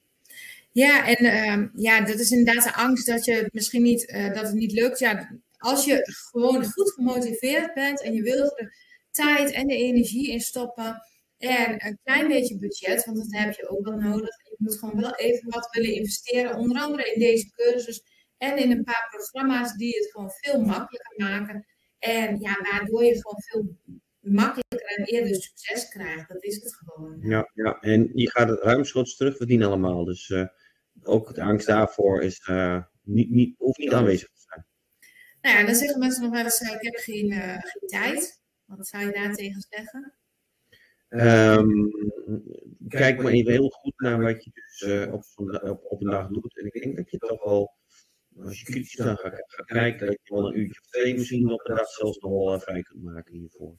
Ja, 0.80 1.08
en 1.08 1.26
uh, 1.26 1.68
ja, 1.74 2.02
dat 2.02 2.20
is 2.20 2.32
inderdaad 2.32 2.64
de 2.64 2.74
angst 2.74 3.06
dat, 3.06 3.26
je 3.26 3.50
misschien 3.52 3.82
niet, 3.82 4.10
uh, 4.10 4.34
dat 4.34 4.44
het 4.44 4.54
niet 4.54 4.72
lukt. 4.72 5.00
Ja, 5.00 5.40
als 5.58 5.86
je 5.86 6.00
gewoon 6.32 6.66
goed 6.66 6.92
gemotiveerd 6.92 7.74
bent 7.74 8.02
en 8.02 8.14
je 8.14 8.22
wilt 8.22 8.60
er 8.60 8.74
tijd 9.12 9.52
en 9.52 9.68
de 9.68 9.76
energie 9.76 10.32
in 10.32 10.40
stoppen 10.40 11.02
en 11.38 11.86
een 11.88 12.00
klein 12.04 12.28
beetje 12.28 12.58
budget, 12.58 13.06
want 13.06 13.18
dat 13.18 13.28
heb 13.30 13.54
je 13.54 13.70
ook 13.70 13.86
wel 13.86 13.98
nodig. 13.98 14.44
Je 14.44 14.56
moet 14.58 14.80
gewoon 14.80 15.02
wel 15.02 15.16
even 15.16 15.50
wat 15.50 15.70
willen 15.72 15.94
investeren, 15.94 16.58
onder 16.58 16.82
andere 16.82 17.12
in 17.14 17.20
deze 17.20 17.52
cursus 17.52 18.02
en 18.38 18.58
in 18.58 18.72
een 18.72 18.84
paar 18.84 19.08
programma's 19.10 19.74
die 19.74 19.98
het 19.98 20.12
gewoon 20.12 20.32
veel 20.32 20.62
makkelijker 20.62 21.14
maken. 21.18 21.66
En 22.00 22.40
ja, 22.40 22.58
waardoor 22.72 23.04
je 23.04 23.22
gewoon 23.22 23.42
veel 23.42 23.78
makkelijker 24.20 24.98
en 24.98 25.04
eerder 25.04 25.36
succes 25.36 25.90
krijgt. 25.90 26.30
Dat 26.30 26.44
is 26.44 26.56
het 26.56 26.76
gewoon. 26.76 27.18
Ja, 27.22 27.52
ja. 27.54 27.80
en 27.80 28.10
je 28.14 28.30
gaat 28.30 28.50
het 28.50 28.62
ruimschoots 28.62 29.16
terugverdienen 29.16 29.68
allemaal. 29.68 30.06
Dus 30.06 30.30
uh, 30.30 30.48
ook 31.04 31.36
de 31.36 31.42
angst 31.42 31.68
daarvoor 31.68 32.22
is, 32.22 32.48
uh, 32.48 32.84
niet, 33.04 33.30
niet, 33.30 33.56
hoeft 33.58 33.78
niet 33.78 33.94
aanwezig 33.94 34.30
te 34.30 34.42
zijn. 34.48 34.66
Nou 35.42 35.58
ja, 35.58 35.66
dan 35.66 35.76
zeggen 35.76 36.00
mensen 36.00 36.24
nog 36.24 36.32
wel 36.32 36.44
eens, 36.44 36.60
ik 36.60 36.82
heb 36.82 36.96
geen, 36.96 37.32
geen 37.32 37.88
tijd. 37.88 38.42
Wat 38.66 38.88
zou 38.88 39.06
je 39.06 39.12
daar 39.12 39.34
tegen 39.34 39.66
zeggen? 39.70 40.14
Um, 41.10 41.92
kijk 42.88 43.22
maar 43.22 43.32
even 43.32 43.52
heel 43.52 43.70
goed 43.70 44.00
naar 44.00 44.22
wat 44.22 44.44
je 44.44 44.52
dus 44.54 44.82
uh, 44.82 45.14
op, 45.14 45.24
op, 45.36 45.86
op, 45.92 46.02
een 46.02 46.10
dag 46.10 46.28
doet. 46.28 46.58
En 46.58 46.66
ik 46.66 46.82
denk 46.82 46.96
dat 46.96 47.12
je 47.12 47.18
toch 47.18 47.44
wel, 47.44 47.74
als 48.44 48.60
je 48.60 48.66
kritisch 48.66 48.96
dan 48.96 49.18
gaat, 49.18 49.44
gaat 49.48 49.66
kijken, 49.66 50.08
dat 50.08 50.20
je 50.24 50.34
wel 50.34 50.48
een 50.48 50.60
uurtje 50.60 50.82
of 50.82 50.88
twee 50.88 51.14
misschien 51.14 51.52
op 51.52 51.70
een 51.70 51.76
dag 51.76 51.88
zelfs 51.88 52.18
nog 52.18 52.32
wel 52.32 52.60
vrij 52.60 52.82
kunt 52.82 53.04
maken 53.04 53.34
hiervoor. 53.34 53.78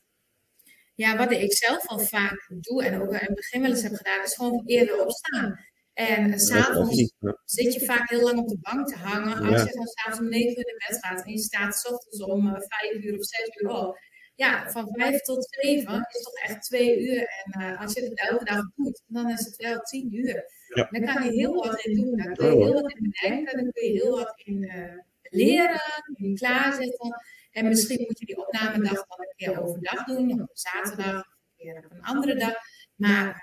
Ja, 0.94 1.16
wat 1.16 1.30
ik 1.30 1.52
zelf 1.52 1.87
al 1.87 1.98
vaak 1.98 2.52
doe 2.61 2.85
en 2.85 3.00
ook 3.00 3.12
in 3.12 3.18
het 3.18 3.35
begin 3.35 3.61
wel 3.61 3.70
eens 3.70 3.83
heb 3.83 3.94
gedaan, 3.94 4.24
is 4.24 4.35
gewoon 4.35 4.62
eerder 4.66 5.04
opstaan. 5.04 5.59
En 6.08 6.38
s'avonds 6.38 7.12
zit 7.44 7.74
je 7.74 7.84
vaak 7.84 8.10
heel 8.10 8.22
lang 8.22 8.38
op 8.38 8.48
de 8.48 8.58
bank 8.60 8.88
te 8.88 8.96
hangen. 8.96 9.36
Als 9.36 9.62
je 9.62 9.76
dan 9.76 9.86
s'avonds 9.86 10.18
om 10.18 10.28
9 10.28 10.48
uur 10.48 10.68
in 10.68 10.82
bed 10.88 10.98
gaat 11.00 11.24
en 11.24 11.32
je 11.32 11.38
staat 11.38 11.74
s 11.74 11.86
ochtends 11.86 12.22
om 12.22 12.56
5 12.68 12.92
uh, 12.92 13.04
uur 13.04 13.18
of 13.18 13.24
6 13.24 13.48
uur 13.60 13.70
op, 13.70 13.98
ja, 14.34 14.70
van 14.70 14.88
vijf 14.92 15.20
tot 15.20 15.46
zeven 15.50 16.06
is 16.08 16.22
toch 16.22 16.34
echt 16.34 16.62
twee 16.62 17.00
uur. 17.00 17.42
En 17.44 17.60
uh, 17.60 17.80
als 17.80 17.92
je 17.92 18.00
het 18.00 18.18
elke 18.30 18.44
dag 18.44 18.62
doet, 18.74 19.02
dan 19.06 19.30
is 19.30 19.44
het 19.44 19.56
wel 19.56 19.80
tien 19.80 20.14
uur. 20.14 20.44
Ja. 20.74 20.88
Dan 20.90 21.14
kan 21.14 21.24
je 21.24 21.30
heel 21.30 21.54
wat 21.54 21.84
in 21.84 21.96
doen. 21.96 22.16
Dan 22.16 22.34
kun 22.34 22.58
je 22.58 22.64
heel 22.64 22.82
wat 22.82 22.92
in 22.92 23.10
bedenken. 23.10 23.56
Dan 23.56 23.72
kun 23.72 23.86
je 23.86 23.92
heel 23.92 24.16
wat 24.16 24.32
in 24.44 24.62
uh, 24.62 24.98
leren, 25.22 25.80
in 26.14 26.34
klaarzetten. 26.34 27.20
En 27.50 27.68
misschien 27.68 28.04
moet 28.06 28.18
je 28.18 28.26
die 28.26 28.46
opnamedag 28.46 29.06
dan 29.06 29.18
een 29.18 29.34
keer 29.36 29.62
overdag 29.62 30.04
doen. 30.04 30.42
Op 30.42 30.50
zaterdag, 30.52 31.20
of 31.20 31.36
een 31.56 31.56
keer 31.56 31.84
op 31.84 31.90
een 31.90 32.02
andere 32.02 32.34
dag. 32.34 32.54
Maar 32.94 33.42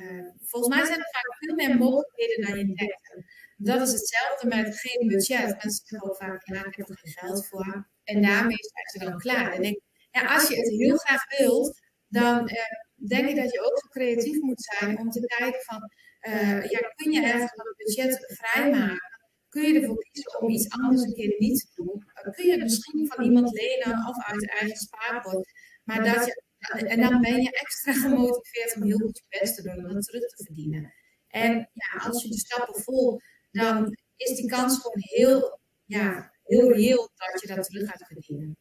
uh, 0.00 0.16
ja, 0.16 0.34
volgens 0.44 0.76
mij 0.76 0.84
zijn 0.86 0.98
er 0.98 1.10
vaak 1.12 1.36
veel 1.38 1.54
meer 1.54 1.76
mogelijkheden 1.76 2.46
dan 2.46 2.58
je 2.58 2.74
denkt. 2.74 3.24
Dat 3.56 3.80
is 3.80 3.92
hetzelfde 3.92 4.48
met 4.48 4.78
geen 4.80 5.08
budget. 5.08 5.46
Mensen 5.46 5.86
zeggen 5.86 6.16
vaak, 6.16 6.46
ja, 6.46 6.64
ik 6.64 6.76
heb 6.76 6.88
er 6.88 6.98
geen 6.98 7.12
geld 7.12 7.46
voor. 7.46 7.88
En 8.04 8.22
daarmee 8.22 8.56
zijn 8.60 8.88
ze 8.92 9.10
dan 9.10 9.18
klaar. 9.18 9.52
En 9.52 9.62
ik, 9.62 9.80
ja, 10.10 10.34
als 10.34 10.48
je 10.48 10.56
het 10.56 10.68
heel 10.68 10.96
graag 10.96 11.38
wilt, 11.38 11.80
dan 12.08 12.48
eh, 12.48 12.64
denk 12.94 13.28
ik 13.28 13.36
dat 13.36 13.52
je 13.52 13.60
ook 13.60 13.78
zo 13.78 13.88
creatief 13.88 14.40
moet 14.40 14.62
zijn 14.62 14.98
om 14.98 15.10
te 15.10 15.20
kijken 15.20 15.60
van, 15.60 15.90
uh, 16.28 16.64
ja, 16.64 16.78
kun 16.94 17.12
je 17.12 17.22
ergens 17.22 17.52
het 17.52 17.74
budget 17.76 18.38
vrijmaken? 18.38 19.12
Kun 19.48 19.62
je 19.62 19.80
ervoor 19.80 20.04
kiezen 20.10 20.40
om 20.40 20.48
iets 20.48 20.70
anders 20.70 21.02
een 21.02 21.14
keer 21.14 21.34
niet 21.38 21.70
te 21.74 21.82
doen? 21.82 22.04
Kun 22.34 22.46
je 22.46 22.52
het 22.52 22.62
misschien 22.62 23.06
van 23.12 23.24
iemand 23.24 23.52
lenen 23.52 24.08
of 24.08 24.24
uit 24.24 24.40
je 24.40 24.48
eigen 24.48 24.76
spaarpot? 24.76 25.46
Maar 25.84 26.04
dat 26.04 26.26
je, 26.26 26.42
en 26.68 27.00
dan 27.00 27.20
ben 27.20 27.42
je 27.42 27.50
extra 27.50 27.92
gemotiveerd 27.92 28.76
om 28.76 28.82
heel 28.82 28.98
goed 28.98 29.22
je 29.28 29.38
best 29.40 29.54
te 29.54 29.62
doen 29.62 29.86
om 29.86 29.94
dat 29.94 30.04
terug 30.04 30.26
te 30.26 30.44
verdienen. 30.44 30.94
En 31.28 31.70
ja, 31.72 32.04
als 32.06 32.22
je 32.22 32.28
de 32.28 32.38
stappen 32.38 32.82
volgt, 32.82 33.24
dan 33.50 33.96
is 34.16 34.36
die 34.36 34.48
kans 34.48 34.80
gewoon 34.80 34.98
heel, 34.98 35.60
ja, 35.84 36.32
heel 36.44 36.72
reëel 36.72 37.10
dat 37.14 37.40
je 37.40 37.54
dat 37.54 37.64
terug 37.64 37.90
gaat 37.90 38.06
verdienen. 38.06 38.56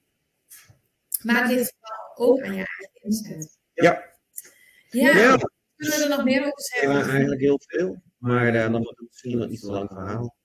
Maar 1.22 1.42
het 1.42 1.52
ligt 1.52 1.74
ook 2.16 2.42
aan 2.42 2.56
je 2.56 2.68
eigen 2.78 3.02
inzet. 3.02 3.58
Ja. 3.74 4.12
Ja. 4.90 5.18
ja. 5.18 5.38
Kunnen 5.76 5.98
we 5.98 6.04
er 6.04 6.10
nog 6.10 6.24
meer 6.24 6.40
over 6.40 6.62
zeggen? 6.62 6.92
Ja, 6.92 7.10
eigenlijk 7.10 7.42
heel 7.42 7.62
veel. 7.66 8.02
Maar 8.18 8.56
uh, 8.56 8.72
dan 8.72 8.84
wordt 8.84 9.00
het 9.00 9.08
misschien 9.08 9.38
nog 9.38 9.50
iets 9.50 9.62
te 9.62 9.72
lang 9.72 9.90
verhaal. 9.90 10.36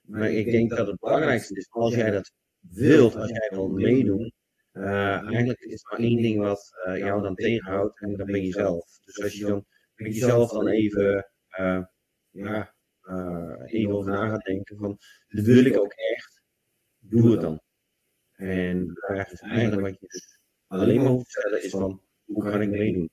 Maar 0.00 0.30
ik 0.30 0.50
denk 0.50 0.70
dat 0.70 0.86
het 0.86 1.00
belangrijkste 1.00 1.54
is, 1.54 1.66
als 1.70 1.94
jij 1.94 2.10
dat 2.10 2.32
wilt, 2.58 3.16
als 3.16 3.30
jij 3.30 3.48
wil 3.50 3.68
meedoen, 3.68 4.32
eigenlijk 4.82 5.60
is 5.60 5.82
er 5.82 5.90
maar 5.90 6.08
één 6.08 6.22
ding 6.22 6.38
wat 6.38 6.72
uh, 6.86 6.98
jou 6.98 7.22
dan 7.22 7.34
tegenhoudt 7.34 8.00
en 8.00 8.16
dat 8.16 8.26
ben 8.26 8.44
je 8.44 8.52
zelf. 8.52 8.98
Dus 9.04 9.22
als 9.22 9.32
je 9.32 9.44
dan 9.44 9.64
met 9.94 10.14
jezelf 10.14 10.50
dan 10.50 10.68
even, 10.68 11.30
ja, 12.30 12.74
even 13.64 13.92
over 13.92 14.12
na 14.12 14.28
gaat 14.28 14.44
denken 14.44 14.76
van, 14.76 14.98
dat 15.28 15.44
wil 15.44 15.64
ik 15.64 15.78
ook 15.78 15.92
echt 15.92 16.34
doe 16.98 17.30
het 17.30 17.40
dan. 17.40 17.60
En 18.34 18.90
vraag 18.94 19.32
is 19.32 19.40
eigenlijk 19.40 19.82
wat 19.82 20.00
je 20.00 20.06
dus 20.08 20.38
alleen 20.66 21.02
maar 21.02 21.10
hoeft 21.10 21.24
te 21.32 21.40
stellen 21.40 21.64
is 21.64 21.70
van, 21.70 22.02
hoe 22.24 22.50
kan 22.50 22.62
ik 22.62 22.70
meedoen? 22.70 23.10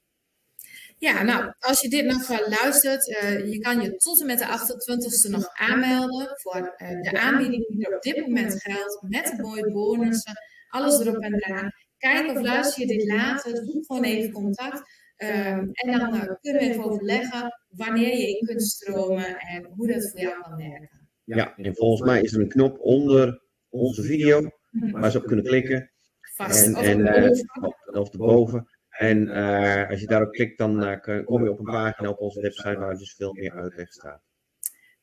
Ja, 0.97 1.23
nou, 1.23 1.53
als 1.59 1.81
je 1.81 1.89
dit 1.89 2.05
nog 2.05 2.47
luistert, 2.47 3.07
uh, 3.07 3.51
je 3.51 3.59
kan 3.59 3.81
je 3.81 3.95
tot 3.95 4.19
en 4.19 4.25
met 4.25 4.39
de 4.39 4.45
28e 4.45 5.31
nog 5.31 5.49
aanmelden 5.53 6.29
voor 6.33 6.75
uh, 6.77 7.01
de 7.01 7.19
aanbieding 7.19 7.67
die 7.67 7.87
er 7.87 7.95
op 7.95 8.01
dit 8.01 8.17
moment 8.17 8.61
geldt, 8.61 9.01
met 9.01 9.25
de 9.25 9.41
mooie 9.41 9.71
bonussen, 9.71 10.33
alles 10.71 10.99
erop 10.99 11.17
en 11.17 11.33
eraan. 11.33 11.71
Kijk 11.97 12.37
of 12.37 12.41
luister 12.41 12.87
je 12.87 12.97
dit 12.97 13.07
later, 13.07 13.55
zoek 13.55 13.85
gewoon 13.85 14.03
even 14.03 14.31
contact. 14.31 14.99
Uh, 15.17 15.57
en 15.57 15.73
dan 15.83 16.15
uh, 16.15 16.21
kunnen 16.41 16.61
we 16.61 16.69
even 16.69 16.83
overleggen 16.83 17.61
wanneer 17.69 18.17
je 18.17 18.37
in 18.37 18.45
kunt 18.45 18.63
stromen 18.63 19.37
en 19.37 19.65
hoe 19.75 19.87
dat 19.87 20.09
voor 20.09 20.19
jou 20.19 20.41
kan 20.41 20.57
werken. 20.57 21.09
Ja, 21.23 21.57
en 21.57 21.75
volgens 21.75 22.09
mij 22.09 22.21
is 22.21 22.33
er 22.33 22.41
een 22.41 22.49
knop 22.49 22.79
onder 22.79 23.41
onze 23.69 24.03
video, 24.03 24.49
waar 24.71 25.11
ze 25.11 25.17
op 25.17 25.25
kunnen 25.25 25.45
klikken. 25.45 25.91
Vast. 26.35 26.65
En, 26.65 26.75
en 26.75 26.99
uh, 26.99 27.99
of 27.99 28.11
erboven. 28.11 28.67
En 28.89 29.27
uh, 29.27 29.89
als 29.89 29.99
je 29.99 30.07
daarop 30.07 30.31
klikt, 30.31 30.57
dan 30.57 30.83
uh, 30.83 31.25
kom 31.25 31.43
je 31.43 31.51
op 31.51 31.59
een 31.59 31.65
pagina 31.65 32.09
op 32.09 32.19
onze 32.19 32.41
website 32.41 32.79
waar 32.79 32.97
dus 32.97 33.15
veel 33.15 33.33
meer 33.33 33.51
uitleg 33.51 33.91
staat. 33.91 34.21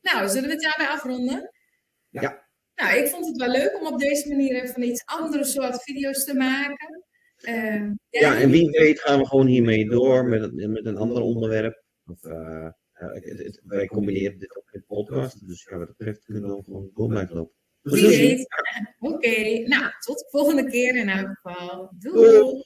Nou, 0.00 0.28
zullen 0.28 0.48
we 0.48 0.54
het 0.54 0.62
daarbij 0.62 0.88
afronden? 0.88 1.52
Ja. 2.08 2.47
Nou, 2.78 2.98
ik 2.98 3.08
vond 3.08 3.26
het 3.26 3.36
wel 3.36 3.48
leuk 3.48 3.80
om 3.80 3.86
op 3.86 3.98
deze 3.98 4.28
manier 4.28 4.62
even 4.62 4.82
iets 4.82 5.02
andere 5.04 5.44
soort 5.44 5.82
video's 5.82 6.24
te 6.24 6.34
maken. 6.34 7.04
Uh, 7.40 7.90
ja, 8.10 8.40
en 8.40 8.50
wie 8.50 8.70
weet 8.70 9.00
gaan 9.00 9.18
we 9.18 9.26
gewoon 9.26 9.46
hiermee 9.46 9.88
door 9.88 10.24
met, 10.24 10.54
met 10.54 10.86
een 10.86 10.96
ander 10.96 11.22
onderwerp. 11.22 11.82
Of, 12.06 12.24
uh, 12.24 12.68
het, 12.92 13.38
het, 13.38 13.60
wij 13.64 13.86
combineren 13.86 14.38
dit 14.38 14.56
ook 14.56 14.68
met 14.72 14.86
podcast. 14.86 15.46
Dus 15.46 15.66
ja, 15.70 15.76
wat 15.76 15.86
dat 15.86 15.96
betreft 15.96 16.24
kunnen 16.24 16.56
we 16.56 16.62
gewoon 16.64 16.90
door 16.94 17.08
blijven 17.08 17.34
lopen. 17.34 17.54
Wie 17.82 18.08
weet. 18.08 18.46
Oké, 18.98 19.58
nou, 19.58 19.92
tot 19.98 20.18
de 20.18 20.26
volgende 20.30 20.70
keer 20.70 20.96
in 20.96 21.08
elk 21.08 21.38
geval. 21.42 21.90
Doei. 21.98 22.64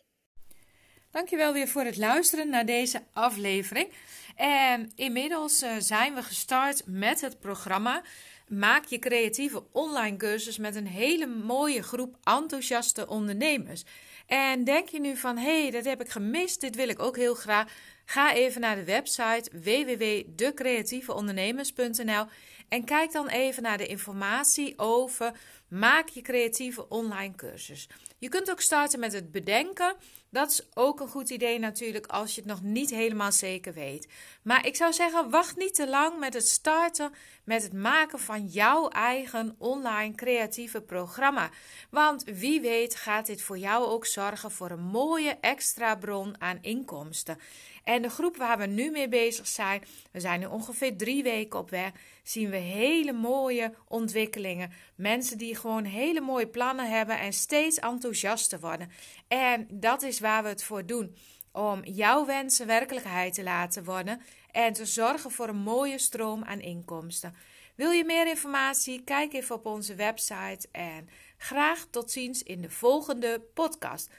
Dankjewel 1.11 1.53
weer 1.53 1.69
voor 1.69 1.85
het 1.85 1.97
luisteren 1.97 2.49
naar 2.49 2.67
deze 2.67 3.03
aflevering. 3.13 3.89
En 4.37 4.93
inmiddels 4.95 5.63
uh, 5.63 5.71
zijn 5.79 6.15
we 6.15 6.23
gestart 6.23 6.83
met 6.87 7.21
het 7.21 7.41
programma. 7.41 8.03
Maak 8.49 8.85
je 8.85 8.99
creatieve 8.99 9.63
online 9.73 10.17
cursus 10.17 10.59
met 10.59 10.75
een 10.75 10.87
hele 10.87 11.27
mooie 11.27 11.83
groep 11.83 12.17
enthousiaste 12.25 13.09
ondernemers. 13.09 13.85
En 14.27 14.65
denk 14.65 14.89
je 14.89 15.01
nu 15.01 15.17
van, 15.17 15.37
hé, 15.37 15.63
hey, 15.63 15.71
dat 15.71 15.85
heb 15.85 16.01
ik 16.01 16.09
gemist, 16.09 16.61
dit 16.61 16.77
wil 16.77 16.89
ik 16.89 17.03
ook 17.03 17.17
heel 17.17 17.35
graag. 17.35 17.73
Ga 18.05 18.35
even 18.35 18.61
naar 18.61 18.77
de 18.77 18.85
website 18.85 19.51
www.decreatieveondernemers.nl 19.53 22.25
en 22.69 22.85
kijk 22.85 23.13
dan 23.13 23.29
even 23.29 23.63
naar 23.63 23.79
de 23.79 23.87
informatie 23.87 24.79
over 24.79 25.33
maak 25.69 26.09
je 26.09 26.21
creatieve 26.21 26.89
online 26.89 27.35
cursus. 27.35 27.89
Je 28.19 28.29
kunt 28.29 28.51
ook 28.51 28.61
starten 28.61 29.01
met 29.01 29.13
het 29.13 29.33
bedenken. 29.33 29.95
Dat 30.31 30.51
is 30.51 30.67
ook 30.75 31.01
een 31.01 31.09
goed 31.09 31.31
idee 31.31 31.59
natuurlijk 31.59 32.07
als 32.07 32.35
je 32.35 32.41
het 32.41 32.51
nog 32.51 32.63
niet 32.63 32.91
helemaal 32.91 33.33
zeker 33.33 33.73
weet. 33.73 34.09
Maar 34.43 34.67
ik 34.67 34.77
zou 34.77 34.93
zeggen, 34.93 35.31
wacht 35.31 35.57
niet 35.57 35.75
te 35.75 35.89
lang 35.89 36.19
met 36.19 36.35
het 36.35 36.49
starten 36.49 37.13
met 37.45 37.63
het 37.63 37.73
maken 37.73 38.19
van 38.19 38.47
jouw 38.47 38.89
eigen 38.89 39.55
online 39.59 40.15
creatieve 40.15 40.81
programma. 40.81 41.51
Want 41.91 42.25
wie 42.25 42.61
weet 42.61 42.95
gaat 42.95 43.27
dit 43.27 43.43
voor 43.43 43.59
jou 43.59 43.85
ook 43.85 44.07
zorgen 44.07 44.51
voor 44.51 44.71
een 44.71 44.85
mooie 44.85 45.37
extra 45.41 45.95
bron 45.95 46.41
aan 46.41 46.59
inkomsten. 46.61 47.39
En 47.85 48.03
de 48.03 48.11
groep 48.11 48.37
waar 48.37 48.59
we 48.59 48.67
nu 48.67 48.91
mee 48.91 49.09
bezig 49.09 49.47
zijn, 49.47 49.85
we 50.13 50.21
zijn 50.21 50.41
nu 50.41 50.47
ongeveer 50.47 50.97
drie 50.97 51.23
weken 51.23 51.59
op 51.59 51.71
weg, 51.71 51.93
zien 52.23 52.51
we 52.51 52.57
hele 52.57 53.13
mooie 53.13 53.75
ontwikkelingen. 53.89 54.73
Mensen 54.95 55.39
die 55.39 55.57
gewoon 55.57 55.85
hele 55.85 56.21
mooie 56.21 56.49
plannen 56.49 56.91
hebben 56.91 57.19
en 57.19 57.33
steeds 57.33 57.79
enthousiaster 57.79 58.61
worden. 58.61 58.91
En 59.29 59.67
dat 59.71 60.03
is 60.03 60.21
waar 60.21 60.43
we 60.43 60.49
het 60.49 60.65
voor 60.65 60.87
doen. 60.87 61.17
Om 61.53 61.85
jouw 61.85 62.27
wensen 62.27 62.67
werkelijkheid 62.67 63.35
te 63.35 63.43
laten 63.43 63.85
worden 63.85 64.21
en 64.51 64.73
te 64.73 64.87
zorgen 64.87 65.31
voor 65.31 65.49
een 65.49 65.57
mooie 65.57 65.99
stroom 65.99 66.45
aan 66.45 66.61
inkomsten. 66.61 67.35
Wil 67.75 67.91
je 67.91 68.05
meer 68.05 68.29
informatie? 68.29 69.05
Kijk 69.05 69.33
even 69.33 69.55
op 69.55 69.67
onze 69.67 69.95
website 69.95 70.69
en 70.73 71.09
graag 71.37 71.87
tot 71.91 72.11
ziens 72.11 72.43
in 72.43 72.61
de 72.61 72.71
volgende 72.71 73.41
podcast. 73.55 74.11